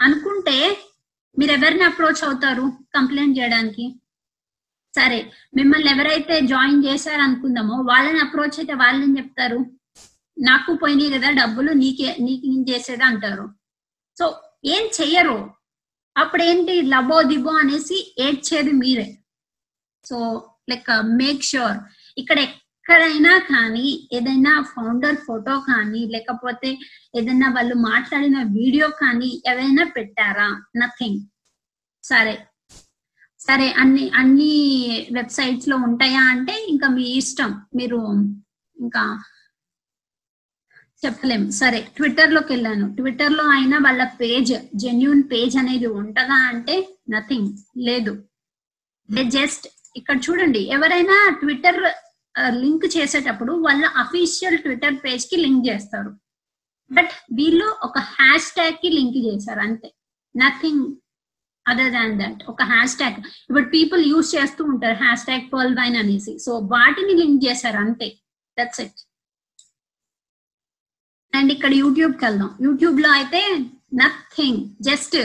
అనుకుంటే 0.00 0.82
మీరు 1.38 1.52
ఎవరిని 1.52 1.84
అప్రోచ్ 1.84 2.24
అవుతారు? 2.24 2.72
కంప్లైంట్ 2.96 3.38
చేయడానికి? 3.38 4.01
సరే 4.94 5.18
మిమ్మల్ని 5.56 5.90
ఎవరైతే 5.90 6.40
జాయిన్ 6.52 6.84
చేశారు 6.84 7.20
అనుకుందామో 7.20 7.76
వాళ్ళని 7.90 8.20
అప్రోచ్ 8.20 8.58
అయితే 8.58 8.74
వాళ్ళని 8.74 9.16
చెప్తారు? 9.18 9.60
నాకు 10.36 10.72
పోయినాయి 10.72 11.10
కదా 11.14 11.30
డబ్బులు 11.30 11.72
నీకే 11.72 12.16
నీకు 12.26 12.44
నేను 12.46 12.66
చేసేది 12.70 13.04
అంటారు. 13.10 13.46
సో 14.18 14.24
ఏం 14.64 14.84
చెయ్యరు? 14.98 15.38
అప్పుడు 16.16 16.42
ఏంటి 16.42 16.74
లబో 16.82 17.22
దిబో 17.22 17.52
అనేసి 17.62 17.98
ఏడ్చేది 18.18 18.72
మీరే. 18.72 19.08
So 20.04 20.18
like 20.70 20.90
make 21.20 21.42
sure. 21.42 21.78
ఇక్కడ 22.18 22.38
ఎక్కడైనా 22.38 23.34
కానీ 23.52 24.08
ఏదైనా 24.12 24.52
ఫౌండర్ 24.74 25.18
ఫోటో 25.26 25.54
కానీ 25.70 26.00
లేకపోతే 26.14 26.70
ఏదైనా 27.18 27.48
వాళ్ళు 27.56 27.74
మాట్లాడిన 27.90 28.38
వీడియో 28.58 28.88
కానీ 29.02 29.30
ఏదైనా 29.50 29.84
పెట్టారా? 29.96 30.48
నథింగ్. 30.76 31.20
సరే 32.04 32.34
సరే 33.46 33.68
అన్ని 33.82 34.04
అన్ని 34.20 34.54
వెబ్సైట్స్లో 35.12 35.76
ఉంటాయా 35.76 36.22
అంటే 36.32 36.54
ఇంకా 36.68 36.88
మీ 36.88 37.04
ఇష్టం. 37.20 37.50
మీరు 37.74 38.00
ఇంకా 38.76 39.02
చెప్పలేము. 41.04 41.50
సరే 41.50 41.80
ట్విట్టర్లోకి 41.96 42.52
వెళ్ళాను. 42.52 42.86
ట్విట్టర్లో 42.96 43.44
అయినా 43.48 43.78
వాళ్ళ 43.78 44.02
పేజ్ 44.20 44.52
జెన్యున్ 44.74 45.22
పేజ్ 45.32 45.56
అనేది 45.56 45.86
ఉంటదా 45.86 46.38
అంటే 46.52 46.76
నథింగ్ 47.10 47.50
లేదు. 47.78 48.12
దే 49.10 49.24
జస్ట్ 49.38 49.66
ఇక్కడ 49.96 50.16
చూడండి 50.16 50.62
ఎవరైనా 50.76 51.16
ట్విట్టర్ 51.40 51.80
లింక్ 52.62 52.86
చేసేటప్పుడు 52.96 53.52
వాళ్ళ 53.52 53.84
అఫీషియల్ 53.96 54.58
ట్విట్టర్ 54.58 54.96
పేజ్కి 55.04 55.36
లింక్ 55.36 55.66
చేస్తారు. 55.68 56.12
బట్ 56.90 57.12
వీళ్ళు 57.32 57.66
ఒక 57.82 57.98
హ్యాష్ 57.98 58.50
ట్యాగ్కి 58.52 58.88
లింక్ 58.88 59.18
చేశారు 59.26 59.60
అంతే. 59.60 59.88
నథింగ్ 60.36 60.86
అదర్ 61.68 61.92
దాన్ 61.92 62.20
దట్ 62.20 62.44
ఒక 62.48 62.62
హ్యాష్ 62.62 62.96
ట్యాగ్ 62.96 63.14
ఇప్పుడు 63.18 63.68
పీపుల్ 63.68 64.06
యూస్ 64.06 64.34
చేస్తూ 64.36 64.64
ఉంటారు. 64.64 64.96
హ్యాష్ 65.04 65.24
ట్యాగ్ 65.24 65.52
పర్ల్ 65.52 65.74
వైన్ 65.74 65.96
అనేసి. 65.96 66.38
సో 66.38 66.58
వాటిని 66.58 67.14
లింక్ 67.14 67.44
చేశారు. 67.44 67.76
అంతే. 67.76 68.08
దట్స్ 68.60 68.80
ఇట్ 68.80 69.00
అండ్ 71.34 71.52
ఇక్కడ 71.52 71.74
యూట్యూబ్కి 71.74 72.24
వెళ్దాం. 72.24 72.58
యూట్యూబ్లో 72.62 73.10
అయితే 73.10 73.58
నథింగ్ 73.94 74.82
జస్ట్ 74.82 75.16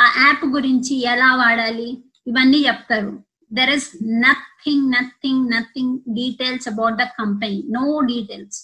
ఆ 0.00 0.26
యాప్ 0.26 0.44
గురించి 0.44 0.94
ఎలా 1.02 1.36
వాడాలి? 1.36 2.04
ఇవన్నీ 2.26 2.58
చెప్తారు. 2.58 3.24
There 3.52 3.70
is 3.70 3.90
nothing 4.04 4.92
nothing 4.92 5.50
nothing 5.50 5.98
details 5.98 6.68
about 6.68 6.94
the 6.94 7.04
company 7.04 7.62
no 7.70 8.00
details 8.00 8.60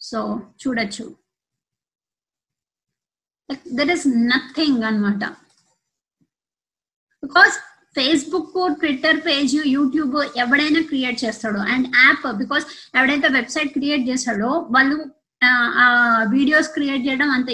so 0.00 0.42
చూడొచ్చు. 0.62 1.16
దెర్ 3.72 3.90
ఇస్ 3.90 4.08
నథింగ్ 4.08 4.82
అన్నమాట. 4.82 5.36
Because 7.22 7.54
Facebook 7.96 8.52
Twitter 8.80 9.18
page 9.26 9.54
YouTube 9.76 10.14
ఎవడైనా 10.42 10.80
క్రియేట్ 10.90 11.18
చేస్తాడు. 11.24 11.60
అండ్ 11.72 11.86
యాప్ 12.02 12.26
బికాస్ 12.42 12.64
ఎవడైతే 12.98 13.28
వెబ్సైట్ 13.38 13.72
క్రియేట్ 13.76 14.04
చేస్తాడో 14.10 14.50
వాళ్ళు 14.76 14.96
ఆ 15.82 15.86
వీడియోస్ 16.34 16.68
క్రియేట్ 16.76 17.02
చేయడం 17.06 17.28
అంత 17.36 17.48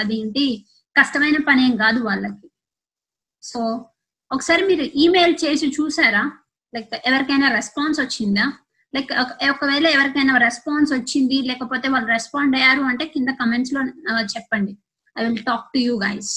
అదేంటి 0.00 0.44
కష్టమైన 0.96 1.38
పని 1.48 1.62
ఏం 1.68 1.74
కాదు 1.84 2.00
వాళ్ళకి. 2.08 2.46
సో 3.42 3.60
ఒకసారి 4.30 4.62
మీరు 4.70 4.84
ఈమెయిల్ 5.04 5.34
చేసి 5.44 5.66
చూసారా? 5.78 6.22
లైక్ 6.74 6.92
ఎవరికైనా 7.10 7.48
రెస్పాన్స్ 7.58 7.98
వచ్చిందా? 8.04 8.46
లైక్ 8.94 9.10
ఒకవేళ 9.54 9.86
ఎవరికైనా 9.96 10.34
రెస్పాన్స్ 10.46 10.90
వచ్చింది 10.98 11.38
లేకపోతే 11.50 11.86
వాళ్ళు 11.94 12.08
రెస్పాండ్ 12.16 12.54
అయ్యారు 12.58 12.82
అంటే 12.90 13.04
కింద 13.14 13.30
కమెంట్స్లో 13.40 13.80
చెప్పండి. 14.34 14.72
I 15.16 15.20
will 15.26 15.44
talk 15.50 15.66
to 15.74 15.80
you 15.88 15.94
guys 16.06 16.32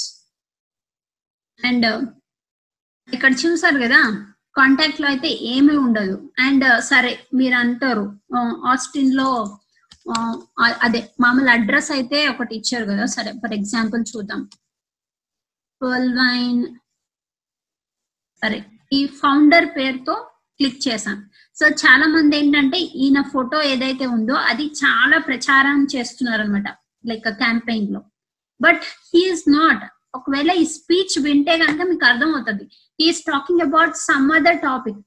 and 1.59 1.87
ఇక్కడ 3.09 3.31
చూసారు 3.43 3.77
కదా 3.79 4.01
కాంటాక్ట్లో 4.55 5.07
అయితే 5.07 5.29
ఏమీ 5.53 5.75
ఉండదు. 5.77 6.15
అండ్ 6.39 6.63
uh, 6.63 6.79
సరే 6.81 7.11
మీరు 7.33 7.55
అంటారు 7.55 8.05
uh, 8.35 8.51
ఆస్టిన్లో 8.71 9.29
uh, 10.13 10.33
అదే 10.81 11.01
మామూలు 11.19 11.49
అడ్రస్ 11.49 11.91
అయితే 11.91 12.19
ఒకటి 12.27 12.53
ఇచ్చారు 12.55 12.85
కదా 12.85 13.05
సరే 13.05 13.31
ఫర్ 13.43 13.53
ఎగ్జాంపుల్ 13.53 14.03
చూద్దాం. 14.11 14.43
వైన్ 16.17 16.61
సరే 18.41 18.59
ఈ 18.93 18.99
ఫౌండర్ 19.21 19.67
పేరుతో 19.77 20.15
క్లిక్ 20.59 20.79
చేశాం 20.87 21.17
సో 21.57 21.65
చాలా 21.81 22.05
మంది 22.07 22.33
ఏంటంటే 22.37 22.77
ఈయన 23.03 23.19
ఫోటో 23.33 23.57
ఏదైతే 23.63 24.05
ఉందో 24.05 24.35
అది 24.51 24.65
చాలా 24.81 25.17
ప్రచారం 25.17 25.79
చేస్తున్నారు 25.95 26.41
అనమాట 26.41 26.69
లైక్ 27.05 27.27
క్యాంపెయిన్లో 27.37 28.01
బట్ 28.59 28.83
హీఈస్ 29.09 29.45
నాట్ 29.49 29.83
ఒకవేళ 30.13 30.51
ఈ 30.61 30.65
స్పీచ్ 30.75 31.15
వింటే 31.25 31.55
కనుక 31.63 31.81
మీకు 31.91 32.05
అర్థం 32.11 32.29
అవుతుంది 32.35 32.65
is 32.99 33.21
talking 33.31 33.65
about 33.67 33.95
some 34.07 34.29
other 34.37 34.59
topic 34.67 34.99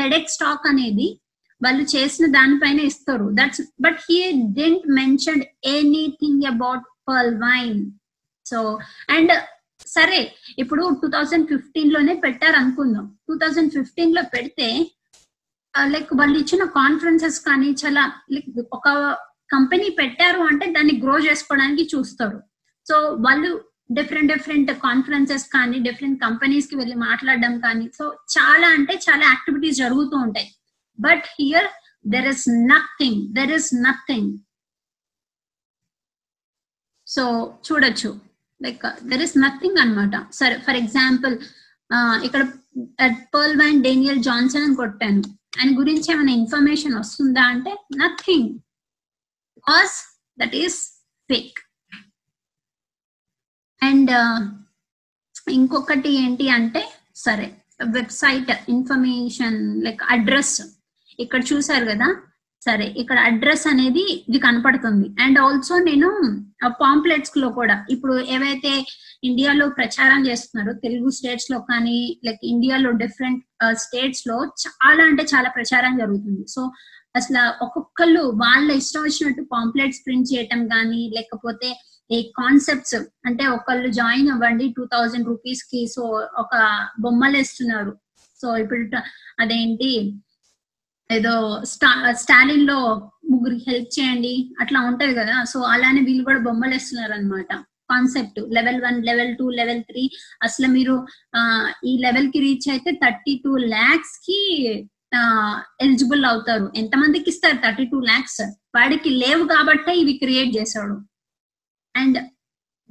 TEDx 0.00 0.38
talk 0.38 0.66
అనేది 0.72 1.08
వాళ్ళు 1.60 1.84
చేసిన 1.94 2.26
దానిపైన 2.36 2.80
ఇస్తారు. 2.90 3.26
That's 3.38 3.62
but 3.84 3.98
he 4.08 4.18
didn't 4.58 4.86
mention 5.00 5.42
anything 5.76 6.44
about 6.52 6.84
Pearl 7.08 7.34
Vine 7.44 7.80
so 8.46 8.60
and 9.16 9.32
సరే 9.86 10.20
ఇప్పుడు 10.62 10.82
టూ 11.02 11.08
థౌజండ్ 11.14 11.46
ఫిఫ్టీన్లోనే 11.52 12.14
పెట్టారు 12.24 12.56
అనుకుందాం 12.62 13.04
టూ 13.28 13.34
థౌజండ్ 13.42 13.74
ఫిఫ్టీన్లో 13.78 14.22
పెడితే 14.34 14.68
uh, 15.74 15.86
లైక్ 15.94 16.10
వాళ్ళు 16.20 16.36
ఇచ్చిన 16.42 16.62
కాన్ఫరెన్సెస్ 16.80 17.38
కానీ 17.48 17.70
చాలా 17.82 18.04
లైక్ 18.34 18.48
ఒక 18.78 18.88
కంపెనీ 19.50 19.88
పెట్టారు 20.00 20.40
అంటే 20.50 20.66
దాన్ని 20.76 20.94
గ్రో 21.04 21.16
చేసుకోవడానికి 21.26 21.84
చూస్తారు. 21.94 22.38
సో 22.86 22.96
వాళ్ళు 23.24 23.50
డిఫరెంట్ 23.98 24.30
డిఫరెంట్ 24.32 24.70
కాన్ఫరెన్సెస్ 24.86 25.44
కానీ 25.54 25.76
డిఫరెంట్ 25.86 26.18
కంపెనీస్కి 26.26 26.76
వెళ్ళి 26.80 26.96
మాట్లాడడం 27.08 27.54
కానీ. 27.66 27.86
సో 27.98 28.04
చాలా 28.36 28.68
అంటే 28.76 28.94
చాలా 29.06 29.24
యాక్టివిటీస్ 29.32 29.80
జరుగుతూ 29.84 30.16
ఉంటాయి. 30.26 30.48
But 30.98 31.24
here 31.38 31.68
there 32.14 32.28
is 32.32 32.44
nothing 32.72 33.20
there 33.38 33.52
is 33.58 33.70
nothing 33.86 34.30
so 37.06 37.22
చూడొచ్చు. 37.66 38.10
లైక్ 38.60 38.82
దెర్ 39.10 39.22
ఇస్ 39.26 39.36
నథింగ్ 39.44 39.80
అనమాట 39.84 40.16
సరే 40.40 40.56
ఫర్ 40.66 40.78
ఎగ్జాంపుల్ 40.82 41.34
ఇక్కడ 42.26 42.42
పర్ల్ 43.34 43.56
వైన్ 43.60 43.80
డేనియల్ 43.88 44.20
జాన్సన్ 44.28 44.66
అని 44.66 44.76
కొట్టాను. 44.82 45.22
ఆయన 45.58 45.70
గురించి 45.80 46.08
ఏమైనా 46.12 46.32
ఇన్ఫర్మేషన్ 46.40 46.94
వస్తుందా 46.98 47.44
అంటే 47.52 47.72
nothing 48.02 48.50
because 49.58 49.94
that 50.42 50.56
is 50.62 50.78
fake 51.30 51.58
and 53.82 54.10
uh, 54.22 54.38
ఇంకొకటి 55.58 56.10
ఏంటి 56.22 56.46
అంటే 56.56 56.80
సరే 57.24 57.46
వెబ్సైట్ 57.96 58.50
ఇన్ఫర్మేషన్ 58.74 59.56
లైక్ 59.84 60.02
అడ్రస్. 60.14 60.58
ఇక్కడ 61.18 61.40
చూసారు 61.50 61.84
కదా? 61.92 62.08
సరే 62.62 62.86
ఇక్కడ 63.02 63.18
అడ్రస్ 63.28 63.64
అనేది 63.72 64.04
ఇది 64.28 64.38
కనపడుతుంది. 64.46 65.06
అండ్ 65.24 65.38
ఆల్సో 65.44 65.74
నేను 65.88 66.08
పాంప్లెట్స్లో 66.82 67.48
కూడా 67.58 67.76
ఇప్పుడు 67.94 68.14
ఏవైతే 68.34 68.72
ఇండియాలో 69.28 69.66
ప్రచారం 69.78 70.20
చేస్తున్నారో 70.28 70.72
తెలుగు 70.84 71.10
స్టేట్స్లో 71.18 71.58
కానీ 71.70 71.98
లైక్ 72.26 72.42
ఇండియాలో 72.52 72.90
డిఫరెంట్ 73.04 73.42
స్టేట్స్లో 73.84 74.36
చాలా 74.64 75.02
అంటే 75.10 75.24
చాలా 75.32 75.50
ప్రచారం 75.58 75.94
జరుగుతుంది. 76.02 76.44
సో 76.54 76.62
అసలు 77.18 77.42
ఒక్కొక్కళ్ళు 77.64 78.22
వాళ్ళ 78.44 78.68
ఇష్టం 78.80 79.02
వచ్చినట్టు 79.06 79.42
పాంప్లెట్స్ 79.54 80.02
ప్రింట్ 80.06 80.30
చేయటం 80.32 80.60
కానీ 80.74 81.00
లేకపోతే 81.16 81.70
ఈ 82.10 82.18
కాన్సెప్ట్స్ 82.40 82.98
అంటే 83.28 83.44
ఒకళ్ళు 83.56 83.88
జాయిన్ 84.00 84.30
అవ్వండి 84.34 84.66
టూ 84.76 84.84
థౌజండ్ 84.94 85.28
రూపీస్కి 85.32 85.80
సో 85.94 86.02
ఒక 86.42 86.54
బొమ్మలు 87.04 87.36
వేస్తున్నారు 87.36 87.92
సో 88.40 88.56
ఇప్పుడు 88.62 89.00
అదేంటి 89.44 89.90
ఏదో 91.10 91.34
స్టా 91.72 91.90
స్టాలిన్లో 92.22 92.78
ముగ్గురికి 93.30 93.64
హెల్ప్ 93.70 93.90
చేయండి 93.96 94.34
అట్లా 94.62 94.80
ఉంటాయి 94.80 95.14
కదా. 95.14 95.34
సో 95.52 95.58
అలానే 95.72 96.00
వీళ్ళు 96.08 96.22
కూడా 96.24 96.40
బొమ్మలు 96.46 96.72
వేస్తున్నారు 96.76 97.12
అనమాట 97.12 97.52
concept 97.92 98.38
level 98.56 98.80
one 98.84 98.98
level 99.08 99.32
two 99.38 99.46
level 99.60 99.82
three 99.88 100.02
అసలు 100.42 100.66
మీరు 100.76 100.94
ఈ 101.90 101.92
లెవెల్కి 102.06 102.40
రీచ్ 102.46 102.68
అయితే 102.74 102.90
థర్టీ 103.04 103.34
టూ 103.44 103.52
ల్యాక్స్కి 103.74 104.40
ఎలిజిబుల్ 105.84 106.24
అవుతారు. 106.30 106.66
ఎంత 106.80 106.94
మందికి 107.02 107.28
ఇస్తారు? 107.32 107.56
థర్టీ 107.64 107.84
టూ 107.92 108.00
ల్యాక్స్ 108.10 108.42
వాడికి 108.76 109.10
లేవు 109.22 109.44
కాబట్టే 109.54 109.92
ఇవి 110.02 110.14
క్రియేట్ 110.22 110.52
చేశాడు. 110.58 110.96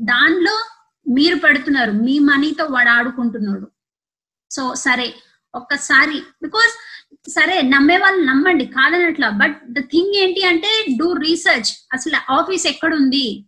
దానిలో 0.09 0.65
మీరు 1.09 1.35
పెడుతున్నారు. 1.35 1.91
మీ 1.91 2.19
మనీతో 2.19 2.65
వాడు 2.65 2.89
ఆడుకుంటున్నాడు. 2.89 3.71
సో 4.51 4.75
సరే. 4.75 5.13
ఒక్కసారి 5.55 6.23
బికాస్ 6.43 6.73
సరే 7.29 7.61
నమ్మే 7.61 7.97
వాళ్ళు 7.97 8.25
నమ్మండి 8.25 8.65
కాదనట్లా. 8.65 9.29
బట్ 9.29 9.61
ద 9.71 9.79
థింగ్ 9.79 10.15
ఏంటి 10.15 10.43
అంటే 10.43 10.85
డూ 10.99 11.13
రీసెర్చ్ 11.13 11.71
అసలు 11.93 12.31
ఆఫీస్ 12.31 12.67
ఎక్కడుంది? 12.67 13.45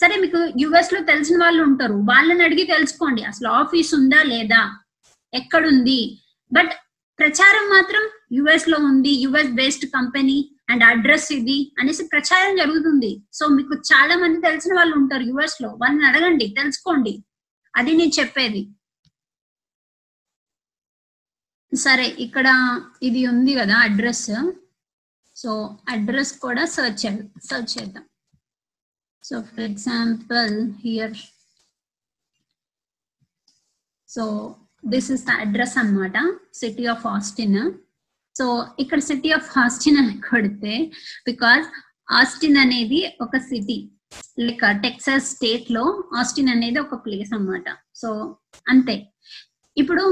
సరే 0.00 0.16
మీకు 0.16 0.52
యుఎస్లో 0.60 1.00
తెలిసిన 1.00 1.42
వాళ్ళు 1.42 1.62
ఉంటారు. 1.62 1.92
వాళ్ళని 1.92 2.44
అడిగి 2.44 2.64
తెలుసుకోండి. 2.64 3.22
అసలు 3.24 3.48
ఆఫీస్ 3.48 3.94
ఉందా 3.94 4.22
లేదా? 4.22 4.76
ఎక్కడుంది? 5.34 6.22
బట్ 6.52 6.72
ప్రచారం 7.18 7.70
మాత్రం 7.70 8.08
యుఎస్లో 8.32 8.78
ఉంది. 8.78 9.10
US 9.10 9.50
based 9.50 9.90
company 9.90 10.53
and 10.70 10.84
address 10.84 11.32
ఇది 11.32 11.56
అనేసి 11.80 12.04
ప్రచారం 12.12 12.52
జరుగుతుంది. 12.56 13.10
సో 13.32 13.46
మీకు 13.56 13.74
చాలా 13.90 14.14
మంది 14.22 14.38
తెలిసిన 14.40 14.74
వాళ్ళు 14.78 14.94
ఉంటారు 15.00 15.22
యుఎస్లో. 15.22 15.70
వాళ్ళని 15.82 16.06
అడగండి 16.10 16.46
తెలుసుకోండి. 16.60 17.14
అది 17.76 17.92
నేను 18.00 18.14
చెప్పేది. 18.20 18.62
సరే 21.72 22.06
ఇక్కడ 22.24 22.48
ఇది 23.02 23.20
ఉంది 23.26 23.52
కదా 23.54 23.76
అడ్రస్. 23.86 24.30
సో 25.36 25.50
అడ్రస్ 25.88 26.32
కూడా 26.44 26.64
సర్చ్ 26.76 27.04
సర్చ్ 27.50 27.70
చేద్దాం. 27.76 28.04
So 29.24 29.34
for 29.42 29.64
example 29.70 30.52
here 30.84 31.16
so 34.14 34.24
this 34.92 35.10
is 35.12 35.24
the 35.28 35.30
address 35.44 35.76
అన్నమాట 35.78 36.16
సిటీ 36.60 36.84
ఆఫ్ 36.92 37.06
ఆస్టిన్ 37.06 37.58
సో 38.38 38.46
ఇక్కడ 38.82 39.00
సిటీ 39.08 39.30
ఆఫ్ 39.38 39.50
ఆస్టిన్ 39.64 39.98
అని 40.02 40.14
కొడితే 40.28 40.74
బికాస్ 41.28 41.66
ఆస్టిన్ 42.20 42.58
అనేది 42.64 43.00
ఒక 43.24 43.36
సిటీ 43.50 43.76
లైక్ 44.46 44.64
టెక్సాస్ 44.84 45.28
స్టేట్లో 45.34 45.84
ఆస్టిన్ 46.20 46.50
అనేది 46.54 46.78
ఒక 46.84 46.96
ప్లేస్ 47.04 47.30
అన్నమాట. 47.36 47.68
సో 48.00 48.08
అంతే. 48.72 48.96
ఇప్పుడు 49.76 50.04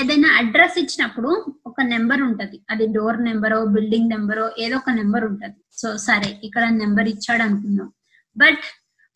ఏదైనా 0.00 0.28
అడ్రస్ 0.40 0.76
ఇచ్చినప్పుడు 0.82 1.30
ఒక 1.68 1.80
నెంబర్ 1.94 2.20
ఉంటది. 2.26 2.58
అది 2.72 2.84
డోర్ 2.96 3.18
నెంబరో 3.28 3.60
బిల్డింగ్ 3.76 4.12
నెంబరో 4.14 4.44
ఏదో 4.64 4.76
ఒక 4.76 4.90
నెంబర్ 4.90 5.24
ఉంటది. 5.30 5.58
సో 5.80 5.88
సరే 6.08 6.30
ఇక్కడ 6.46 6.64
నెంబర్ 6.82 7.08
ఇచ్చాడు 7.14 7.42
అనుకుందాం. 7.48 7.88
బట్ 8.36 8.62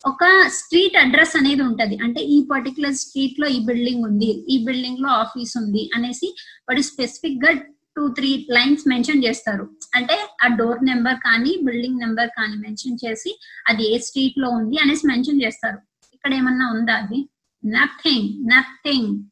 ఒక 0.03 0.23
స్ట్రీట్ 0.57 0.97
అడ్రస్ 1.03 1.35
అనేది 1.39 1.63
ఉంటది. 1.69 1.95
అంటే 2.05 2.21
ఈ 2.35 2.39
పర్టికులర్ 2.51 2.97
స్ట్రీట్లో 3.03 3.47
ఈ 3.57 3.59
బిల్డింగ్ 3.69 4.03
ఉంది 4.09 4.31
ఈ 4.53 4.57
బిల్డింగ్లో 4.67 5.09
ఆఫీస్ 5.23 5.53
ఉంది 5.61 5.83
అనేసి 5.97 6.27
వాడు 6.69 6.83
స్పెసిఫిక్గా 6.91 7.51
టూ 7.97 8.07
త్రీ 8.09 8.47
లైన్స్ 8.49 8.87
మెన్షన్ 8.87 9.23
చేస్తారు. 9.23 9.69
అంటే 9.95 10.27
ఆ 10.43 10.47
డోర్ 10.47 10.85
నెంబర్ 10.85 11.15
కానీ 11.15 11.59
బిల్డింగ్ 11.63 11.99
నెంబర్ 11.99 12.27
కానీ 12.27 12.55
మెన్షన్ 12.55 12.97
చేసి 13.05 13.39
అది 13.67 13.95
ఏ 13.95 13.97
స్ట్రీట్లో 13.97 14.49
ఉంది 14.49 14.77
అనేసి 14.77 15.07
మెన్షన్ 15.07 15.41
చేస్తారు. 15.41 15.77
ఇక్కడ 16.13 16.33
ఏమన్నా 16.33 16.71
ఉందా 16.71 16.95
అది? 16.95 17.29
నథింగ్ 17.65 18.51
నథింగ్ 18.51 19.23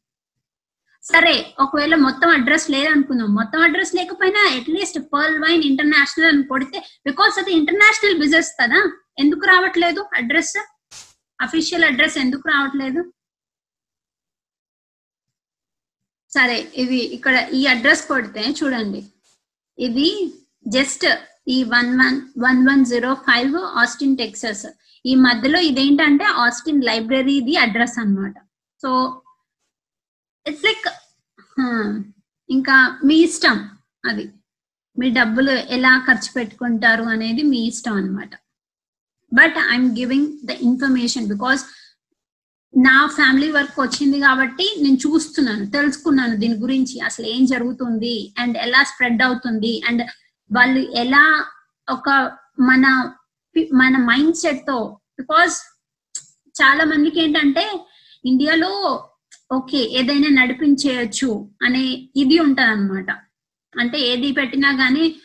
సరే 1.04 1.54
ఒకవేళ 1.60 1.94
మొత్తం 1.94 2.28
అడ్రస్ 2.28 2.70
లేదనుకుందాం. 2.70 3.34
మొత్తం 3.34 3.60
అడ్రస్ 3.60 3.94
లేకపోయినా 3.96 4.42
అట్లీస్ట్ 4.56 4.98
పర్ల్ 5.12 5.38
వైన్ 5.38 5.62
ఇంటర్నేషనల్ 5.62 6.28
అని 6.28 6.42
కొడితే 6.42 6.78
బికాస్ 6.78 7.38
అది 7.38 7.52
ఇంటర్నేషనల్ 7.52 8.18
బిజినెస్ 8.18 8.52
కదా 8.60 8.80
ఎందుకు 9.18 9.46
రావట్లేదు 9.46 10.00
అడ్రస్? 10.14 10.56
అఫీషియల్ 11.42 11.84
అడ్రస్ 11.84 12.18
ఎందుకు 12.18 12.48
రావట్లేదు? 12.48 13.13
సరే 16.34 16.56
ఇది 16.82 16.98
ఇక్కడ 17.16 17.36
ఈ 17.58 17.60
అడ్రస్ 17.72 18.02
కొడితే 18.10 18.42
చూడండి. 18.60 19.00
ఇది 19.78 20.08
జస్ట్ 20.76 21.06
ఈ 21.54 21.56
one 21.74 21.90
one 22.00 22.18
one 22.44 22.60
one 22.68 22.82
zero 22.90 23.10
five 23.28 23.56
Austin 23.82 24.16
Texas. 24.22 24.64
ఈ 25.04 25.14
మధ్యలో 25.26 25.58
ఇదేంటంటే 25.70 26.26
ఆస్టిన్ 26.44 26.80
లైబ్రరీది 26.88 27.54
అడ్రస్ 27.64 27.96
అన్నమాట. 28.02 28.36
సో 28.82 28.90
ఇట్స్ 30.46 30.64
లైక్ 30.68 30.86
ఇంకా 32.48 32.76
మీ 33.08 33.16
ఇష్టం 33.26 33.58
అది. 34.10 34.24
మీ 34.96 35.06
డబ్బులు 35.18 35.52
ఎలా 35.76 35.92
ఖర్చు 36.06 36.30
పెట్టుకుంటారు 36.38 37.04
అనేది 37.14 37.42
మీ 37.52 37.60
ఇష్టం 37.70 37.94
అన్నమాట. 38.00 38.32
But 39.32 39.56
I'm 39.72 39.88
giving 40.00 40.28
the 40.48 40.56
information 40.68 41.30
because 41.32 41.62
నా 42.74 43.06
ఫ్యామిలీ 43.06 43.50
వర్క్ 43.50 43.80
వచ్చింది 43.80 44.20
కాబట్టి 44.20 44.76
నేను 44.82 44.96
చూస్తున్నాను 44.96 45.66
తెలుసుకున్నాను 45.66 46.36
దీని 46.36 46.54
గురించి 46.54 47.00
అసలు 47.00 47.26
ఏం 47.26 47.44
జరుగుతుంది 47.44 48.32
అండ్ 48.38 48.58
ఎలా 48.58 48.82
స్ప్రెడ్ 48.82 49.22
అవుతుంది 49.22 49.82
అండ్ 49.88 50.02
వాళ్ళు 50.52 50.80
ఎలా 50.80 51.52
ఒక 51.88 52.10
మన 52.60 53.12
మన 53.72 53.96
మైండ్ 53.96 54.36
సెట్తో 54.36 55.00
బికాస్ 55.18 55.60
చాలా 56.54 56.84
మందికి 56.84 57.20
ఏంటంటే 57.20 57.84
ఇండియాలో 58.24 58.72
ఓకే 59.52 59.78
ఏదైనా 59.78 60.42
నడిపించేయచ్చు 60.42 61.50
అనే 61.62 62.10
ఇది 62.16 62.38
ఉంటది 62.38 62.66
అనమాట 62.66 63.10
అంటే 63.78 64.00
ఏది 64.00 64.32
పెట్టినా 64.32 64.70
గానీ 64.70 65.20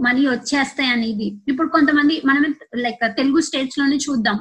మనీ 0.00 0.26
వచ్చేస్తాయి 0.26 0.90
అనేది 0.90 1.40
ఇప్పుడు 1.48 1.68
కొంతమంది 1.68 2.22
మనం 2.24 2.54
లైక్ 2.76 3.16
తెలుగు 3.16 3.40
స్టేట్స్లోనే 3.40 3.96
చూద్దాం. 3.96 4.38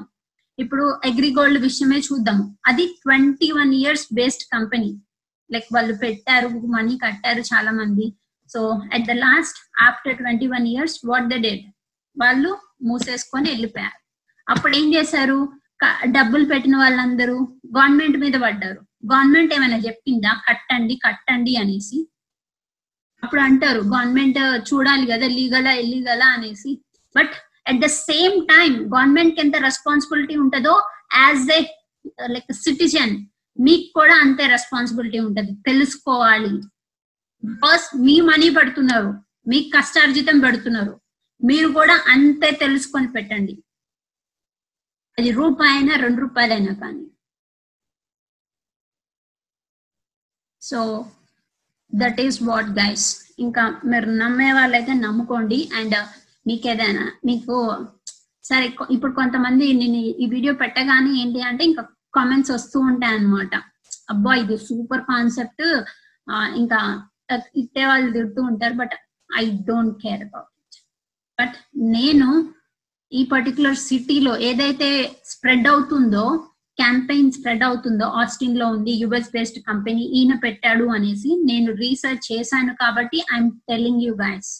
ఇప్పుడు 0.59 0.85
అగ్రిగోల్డ్ 1.05 1.59
విషయమే 1.61 1.99
చూద్దాం 1.99 2.39
అది 2.65 2.85
twenty 3.03 3.51
one 3.51 3.73
years 3.73 4.05
based 4.13 4.45
company 4.53 4.91
like 5.51 5.67
వాళ్ళు 5.73 5.93
పెట్టారు 5.93 6.49
మనీ 6.75 6.97
కట్టారు 6.97 7.41
చాలా 7.41 7.71
మంది 7.71 8.05
so 8.49 8.61
at 8.93 9.07
the 9.07 9.15
last 9.25 9.59
after 9.83 10.17
twenty 10.17 10.47
one 10.47 10.67
years 10.67 10.97
what 11.05 11.29
the 11.29 11.37
date 11.47 11.65
వాళ్ళు 12.17 12.51
మూసేసుకొని 12.81 13.47
వెళ్ళిపోయారు. 13.49 13.97
అప్పుడు 14.47 14.73
ఏం 14.75 14.87
చేశారు? 14.93 15.39
డబ్బులు 16.05 16.45
పెట్టిన 16.45 16.75
వాళ్ళందరూ 16.77 17.37
గవర్నమెంట్ 17.77 18.17
మీద 18.17 18.33
పడ్డారు. 18.33 18.81
గవర్నమెంట్ 19.11 19.53
ఏమైనా 19.53 19.77
చెప్పిందా? 19.77 20.31
కట్టండి 20.47 20.95
కట్టండి 21.05 21.53
అనేసి. 21.55 21.97
అప్పుడు 23.23 23.41
అంటారు 23.41 23.79
గవర్నమెంట్ 23.79 24.39
చూడాలి 24.69 25.05
కదా 25.11 25.27
లీగలా 25.27 25.71
ఇల్లీగలా 25.73 26.27
అనేసి. 26.27 26.71
But 27.15 27.35
at 27.69 27.81
the 27.85 27.87
same 28.01 28.35
time 28.53 28.71
గవర్నమెంట్కి 28.93 29.41
ఎంత 29.45 29.57
రెస్పాన్సిబిలిటీ 29.67 30.35
ఉంటుందో 30.45 30.73
యాజ్ 31.21 31.45
ఏ 31.57 31.59
లైక్ 32.35 32.51
సిటిజన్ 32.65 33.15
మీకు 33.57 33.87
కూడా 33.99 34.15
అంతే 34.23 34.43
రెస్పాన్సిబిలిటీ 34.55 35.19
ఉంటది. 35.27 35.51
తెలుసుకోవాలి. 35.67 36.53
బికాస్ 37.43 37.85
మీ 38.05 38.15
మనీ 38.29 38.47
పెడుతున్నారు 38.57 39.11
మీకు 39.51 39.67
కష్టార్జితం 39.77 40.37
పెడుతున్నారు 40.45 40.93
మీరు 41.41 41.67
కూడా 41.77 41.95
అంతే 42.13 42.49
తెలుసుకొని 42.63 43.07
పెట్టండి. 43.15 43.55
అది 45.17 45.29
రూపాయైనా 45.39 45.93
రెండు 46.03 46.19
రూపాయలైనా 46.25 46.73
కానీ. 46.83 47.05
So 50.61 50.79
that 51.91 52.19
is 52.25 52.37
what 52.49 52.71
guys 52.81 53.07
ఇంకా 53.45 53.63
మీరు 53.91 54.09
నమ్మే 54.21 54.49
వాళ్ళైతే 54.53 54.93
నమ్ముకోండి. 55.05 55.59
అండ్ 55.79 55.95
మీకు 56.45 56.65
ఏదైనా 56.67 57.05
మీకు 57.25 57.55
సరే 58.45 58.65
ఇప్పుడు 58.89 59.13
కొంతమంది 59.13 59.65
నేను 59.73 59.99
ఈ 60.23 60.25
వీడియో 60.25 60.53
పెట్టగానే 60.53 61.11
ఏంటి 61.21 61.39
అంటే 61.41 61.63
ఇంకా 61.65 61.83
కామెంట్స్ 62.13 62.51
వస్తూ 62.51 62.79
ఉంటాయి 62.79 63.15
అనమాట 63.15 63.55
అబ్బా 64.09 64.33
ఇది 64.35 64.57
సూపర్ 64.57 65.03
కాన్సెప్ట్ 65.03 65.63
ఇంకా 66.55 66.79
ఇట్టే 67.55 67.83
వాళ్ళు 67.85 68.09
తిడుతూ 68.11 68.41
ఉంటారు 68.41 68.75
but 68.75 68.95
I 69.29 69.45
don't 69.69 69.95
care 70.03 70.21
about 70.23 70.51
it 70.67 70.77
but 71.39 71.55
నేను 71.95 72.27
ఈ 73.11 73.23
పర్టికులర్ 73.31 73.79
సిటీలో 73.87 74.33
ఏదైతే 74.41 74.89
స్ప్రెడ్ 75.23 75.67
అవుతుందో 75.67 76.25
క్యాంపెయిన్ 76.79 77.31
స్ప్రెడ్ 77.31 77.63
అవుతుందో 77.63 78.05
ఆస్టిన్లో 78.21 78.65
ఉంది 78.67 78.93
యుఎస్ 78.93 79.31
బేస్డ్ 79.31 79.59
కంపెనీ 79.67 80.03
ఈయన 80.17 80.33
పెట్టాడు 80.43 80.85
అనేసి 80.89 81.29
నేను 81.45 81.69
రీసెర్చ్ 81.73 82.25
చేశాను 82.31 82.73
కాబట్టి 82.75 83.19
ఐఎమ్ 83.33 83.51
టెల్లింగ్ 83.69 84.03
యూ 84.03 84.13
గైస్ 84.21 84.51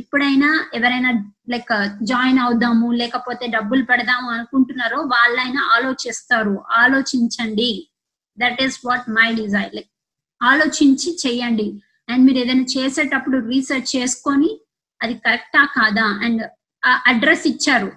ఇప్పుడైనా 0.00 0.48
ఎవరైనా 0.74 1.10
లైక్ 1.50 1.72
జాయిన్ 2.02 2.38
అవుదాము 2.38 2.88
లేకపోతే 3.00 3.44
డబ్బులు 3.46 3.84
పెడదాము 3.90 4.28
అనుకుంటున్నారో 4.30 4.98
వాళ్ళైనా 5.14 5.62
ఆలోచిస్తారు. 5.76 6.54
ఆలోచించండి. 6.82 7.70
That 8.38 8.60
is 8.62 8.78
what 8.86 9.06
my 9.10 9.28
desire 9.34 9.74
like 9.74 9.90
ఆలోచించి 10.42 11.10
చెయ్యండి. 11.26 11.68
అండ్ 12.08 12.22
మీరు 12.26 12.38
ఏదైనా 12.38 12.66
చేసేటప్పుడు 12.76 13.38
రీసెర్చ్ 13.46 13.90
చేసుకొని 13.96 14.50
అది 15.02 15.14
కరెక్టా 15.26 15.64
కాదా? 15.78 16.06
అండ్ 16.26 16.42
అడ్రస్ 17.06 17.46
ఇచ్చారు 17.46 17.90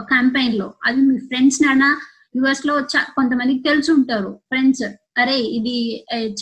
క్యాంపెయిన్లో. 0.00 0.68
అది 0.84 1.00
మీ 1.08 1.16
ఫ్రెండ్స్ 1.28 1.60
నానా 1.62 1.90
యుఎస్లో 2.36 2.74
కొంతమందికి 3.16 3.62
తెలిసి 3.68 3.90
ఉంటారు 3.92 4.30
ఫ్రెండ్స్ 4.50 4.82
అరే 5.20 5.36
ఇది 5.58 5.76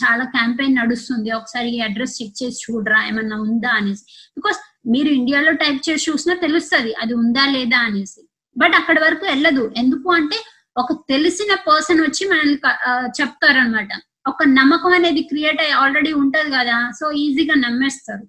చాలా 0.01 0.23
క్యాంపెయిన్ 0.35 0.75
నడుస్తుంది. 0.75 1.29
ఒకసారి 1.31 1.67
ఈ 1.75 1.79
అడ్రస్ 1.79 2.15
చెక్ 2.21 2.33
చేసి 2.41 2.59
చూడరా? 2.65 2.99
ఏమన్నా 3.07 3.37
ఉందా? 3.45 3.71
అనేసి. 3.79 4.03
బికాస్ 4.37 4.59
మీరు 4.93 5.09
ఇండియాలో 5.19 5.51
టైప్ 5.61 5.79
చేసి 5.87 6.03
చూసినా 6.09 6.33
తెలుస్తుంది 6.35 6.91
అది 7.01 7.13
ఉందా 7.21 7.45
లేదా 7.55 7.79
అనేసి. 7.87 8.21
బట్ 8.55 8.75
అక్కడ 8.79 8.97
వరకు 9.05 9.25
వెళ్ళదు. 9.25 9.63
ఎందుకు 9.77 10.07
అంటే 10.11 10.37
ఒక 10.77 10.93
తెలిసిన 11.09 11.51
పర్సన్ 11.67 12.01
వచ్చి 12.01 12.23
మనల్ని 12.29 12.57
చెప్తారనమాట 12.57 13.11
చెప్తారన్నమాట. 13.19 13.89
ఒక 14.27 14.43
నమ్మకం 14.59 14.93
అనేది 14.97 15.21
క్రియేట్ 15.31 15.59
అయ్యి 15.63 15.75
ఆల్రెడీ 15.81 16.11
ఉంటది 16.21 16.49
కదా 16.57 16.77
సో 16.99 17.05
ఈజీగా 17.23 17.55
నమ్మేస్తారు. 17.65 18.25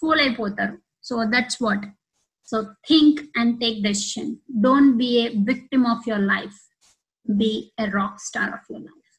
ఫూల్ 0.00 0.20
అయిపోతారు. 0.20 0.76
So 1.08 1.16
that's 1.34 1.58
what. 1.62 1.86
So 2.50 2.58
think 2.88 3.20
and 3.38 3.54
take 3.60 3.78
decision. 3.88 4.30
Don't 4.66 4.94
be 5.02 5.08
a 5.22 5.24
victim 5.50 5.86
of 5.92 6.08
your 6.08 6.26
life. 6.34 6.58
Be 7.26 7.52
a 7.80 7.86
rock 7.98 8.18
star 8.28 8.52
of 8.56 8.66
your 8.72 8.84
life. 8.90 9.12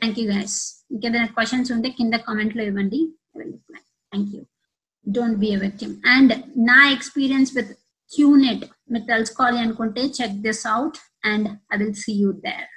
Thank 0.00 0.20
you 0.20 0.26
guys 0.32 0.56
ఇంకేదైనా 0.92 1.28
క్వశ్చన్స్ 1.36 1.72
ఉంటే 1.72 1.90
కింద 2.00 2.14
కామెంట్లో 2.28 2.64
ఇవ్వండి. 2.70 3.00
Thank 3.36 4.32
you 4.36 4.42
don't 5.10 5.40
be 5.40 5.54
a 5.54 5.58
victim. 5.58 6.00
And 6.04 6.44
my 6.56 6.92
experience 6.96 7.54
with 7.54 7.76
qnit 8.16 8.70
Metal's 8.88 9.30
scully 9.30 9.58
and 9.58 9.76
kunte 9.76 10.16
check 10.16 10.30
this 10.42 10.66
out 10.66 10.98
and 11.24 11.58
i 11.70 11.76
will 11.76 11.94
see 11.94 12.12
you 12.12 12.40
there. 12.42 12.68